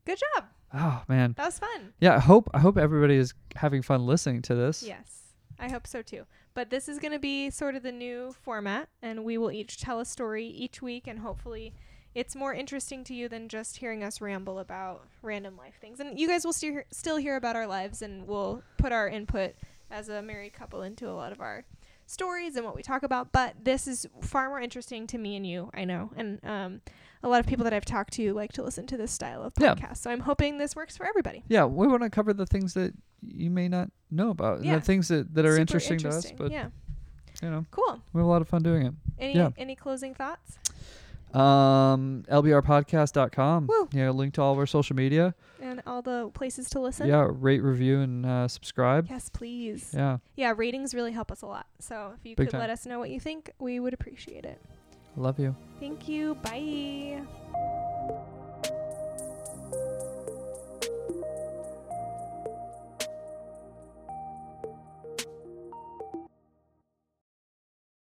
[0.05, 0.45] Good job.
[0.73, 1.93] Oh man, That was fun.
[1.99, 2.15] yeah.
[2.15, 4.81] I hope I hope everybody is having fun listening to this.
[4.81, 5.19] Yes.
[5.59, 6.23] I hope so too.
[6.55, 9.79] But this is going to be sort of the new format, and we will each
[9.79, 11.73] tell a story each week, and hopefully
[12.15, 15.99] it's more interesting to you than just hearing us ramble about random life things.
[15.99, 19.07] And you guys will still hear, still hear about our lives, and we'll put our
[19.07, 19.55] input
[19.89, 21.65] as a married couple into a lot of our
[22.05, 23.31] stories and what we talk about.
[23.31, 26.11] But this is far more interesting to me and you, I know.
[26.15, 26.81] And um,
[27.23, 29.53] a lot of people that I've talked to like to listen to this style of
[29.53, 29.79] podcast.
[29.79, 29.93] Yeah.
[29.93, 31.43] So I'm hoping this works for everybody.
[31.47, 32.93] Yeah, we want to cover the things that
[33.25, 34.75] you may not know about, Yeah.
[34.75, 36.31] the things that, that are Super interesting, to us.
[36.31, 36.67] But yeah,
[37.41, 38.01] you know, cool.
[38.11, 38.93] we have a lot of fun doing it.
[39.17, 39.49] Any Yeah.
[39.57, 40.57] any closing thoughts?
[41.35, 43.67] Um, lbrpodcast.com.
[43.67, 43.89] Woo.
[43.91, 45.33] Yeah, link to all of our social media.
[45.61, 47.07] and all the places to listen.
[47.07, 49.07] Yeah, rate, review, and uh, subscribe.
[49.09, 49.91] Yes, please.
[49.93, 51.65] Yeah, Yeah, ratings really help us a lot.
[51.79, 52.61] So if you Big could time.
[52.61, 54.61] let us know what you think, we would appreciate it.
[55.15, 55.55] love you.
[55.79, 56.35] Thank you.
[56.35, 57.21] Bye.